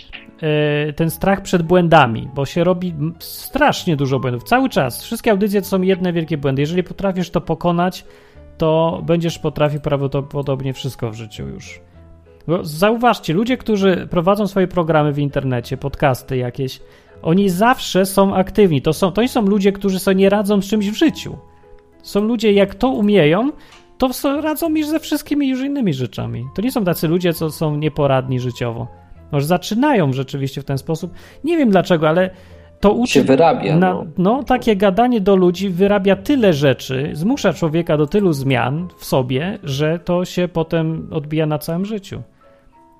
[0.96, 4.42] ten strach przed błędami, bo się robi strasznie dużo błędów.
[4.44, 5.04] Cały czas.
[5.04, 6.62] Wszystkie audycje to są jedne wielkie błędy.
[6.62, 8.04] Jeżeli potrafisz to pokonać,
[8.58, 11.80] to będziesz potrafił prawdopodobnie wszystko w życiu już.
[12.46, 16.80] Bo zauważcie, ludzie, którzy prowadzą swoje programy w internecie, podcasty jakieś,
[17.22, 18.82] oni zawsze są aktywni.
[18.82, 21.38] To, są, to nie są ludzie, którzy sobie nie radzą z czymś w życiu.
[22.02, 23.52] Są ludzie, jak to umieją,
[23.98, 26.44] to radzą mi ze wszystkimi już innymi rzeczami.
[26.54, 29.01] To nie są tacy ludzie, co są nieporadni życiowo.
[29.32, 31.12] Może zaczynają rzeczywiście w ten sposób.
[31.44, 32.30] Nie wiem dlaczego, ale
[32.80, 33.12] to uczy.
[33.12, 33.76] Się wyrabia.
[33.76, 34.06] Na, no.
[34.18, 39.58] no, takie gadanie do ludzi wyrabia tyle rzeczy, zmusza człowieka do tylu zmian w sobie,
[39.64, 42.22] że to się potem odbija na całym życiu.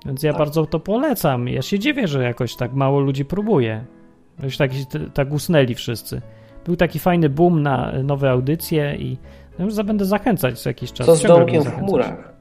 [0.05, 0.39] Więc ja Tak.
[0.39, 1.47] bardzo to polecam.
[1.47, 3.85] Ja się dziwię, że jakoś tak mało ludzi próbuje.
[4.43, 4.71] Już tak,
[5.13, 6.21] tak usnęli wszyscy.
[6.65, 9.17] Był taki fajny boom na nowe audycje i
[9.59, 11.05] no już za- będę zachęcać co jakiś czas.
[11.07, 12.32] Co z będę w chmurach?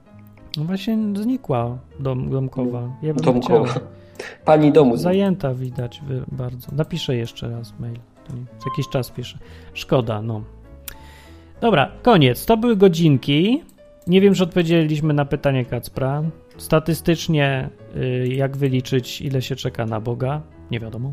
[0.56, 2.96] No właśnie znikła dom, domkowa.
[3.02, 3.64] Ja bym Domkowa.
[3.70, 3.82] chciał.
[4.44, 4.96] Pani domu.
[4.96, 6.68] Zajęta widać bardzo.
[6.72, 7.98] Napiszę jeszcze raz mail.
[8.58, 9.38] Co jakiś czas piszę.
[9.74, 10.42] Szkoda, no.
[11.60, 12.46] Dobra, koniec.
[12.46, 13.62] To były godzinki.
[14.06, 16.22] Nie wiem, czy odpowiedzieliśmy na pytanie Kacpra.
[16.56, 20.40] Statystycznie, y, jak wyliczyć, ile się czeka na Boga?
[20.70, 21.12] Nie wiadomo.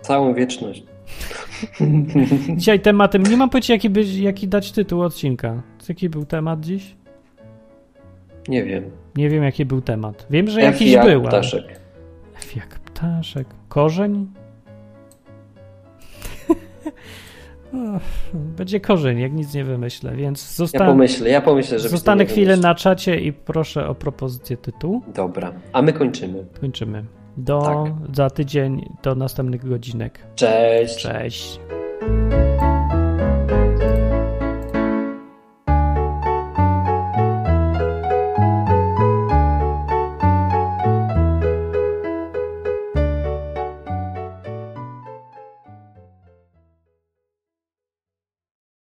[0.00, 0.84] Całą wieczność.
[2.56, 5.62] Dzisiaj tematem, nie mam pojęcia, jaki, być, jaki dać tytuł odcinka.
[5.88, 6.96] Jaki był temat dziś?
[8.48, 8.90] Nie wiem.
[9.16, 10.26] Nie wiem, jaki był temat.
[10.30, 11.20] Wiem, że F jakiś jak był.
[11.20, 11.64] ale- ptaszek.
[12.38, 13.46] F jak ptaszek.
[13.68, 14.26] Korzeń?
[18.34, 22.56] Będzie korzeń, jak nic nie wymyślę, więc Ja zosta- pomyślę, ja pomyślę, że zostanę chwilę
[22.56, 25.02] na czacie i proszę o propozycję tytułu.
[25.14, 26.44] Dobra, a my kończymy.
[26.60, 27.04] Kończymy.
[27.36, 28.16] Do Tak.
[28.16, 30.18] za tydzień, do następnych godzinek.
[30.34, 30.96] Cześć.
[31.02, 31.60] Cześć.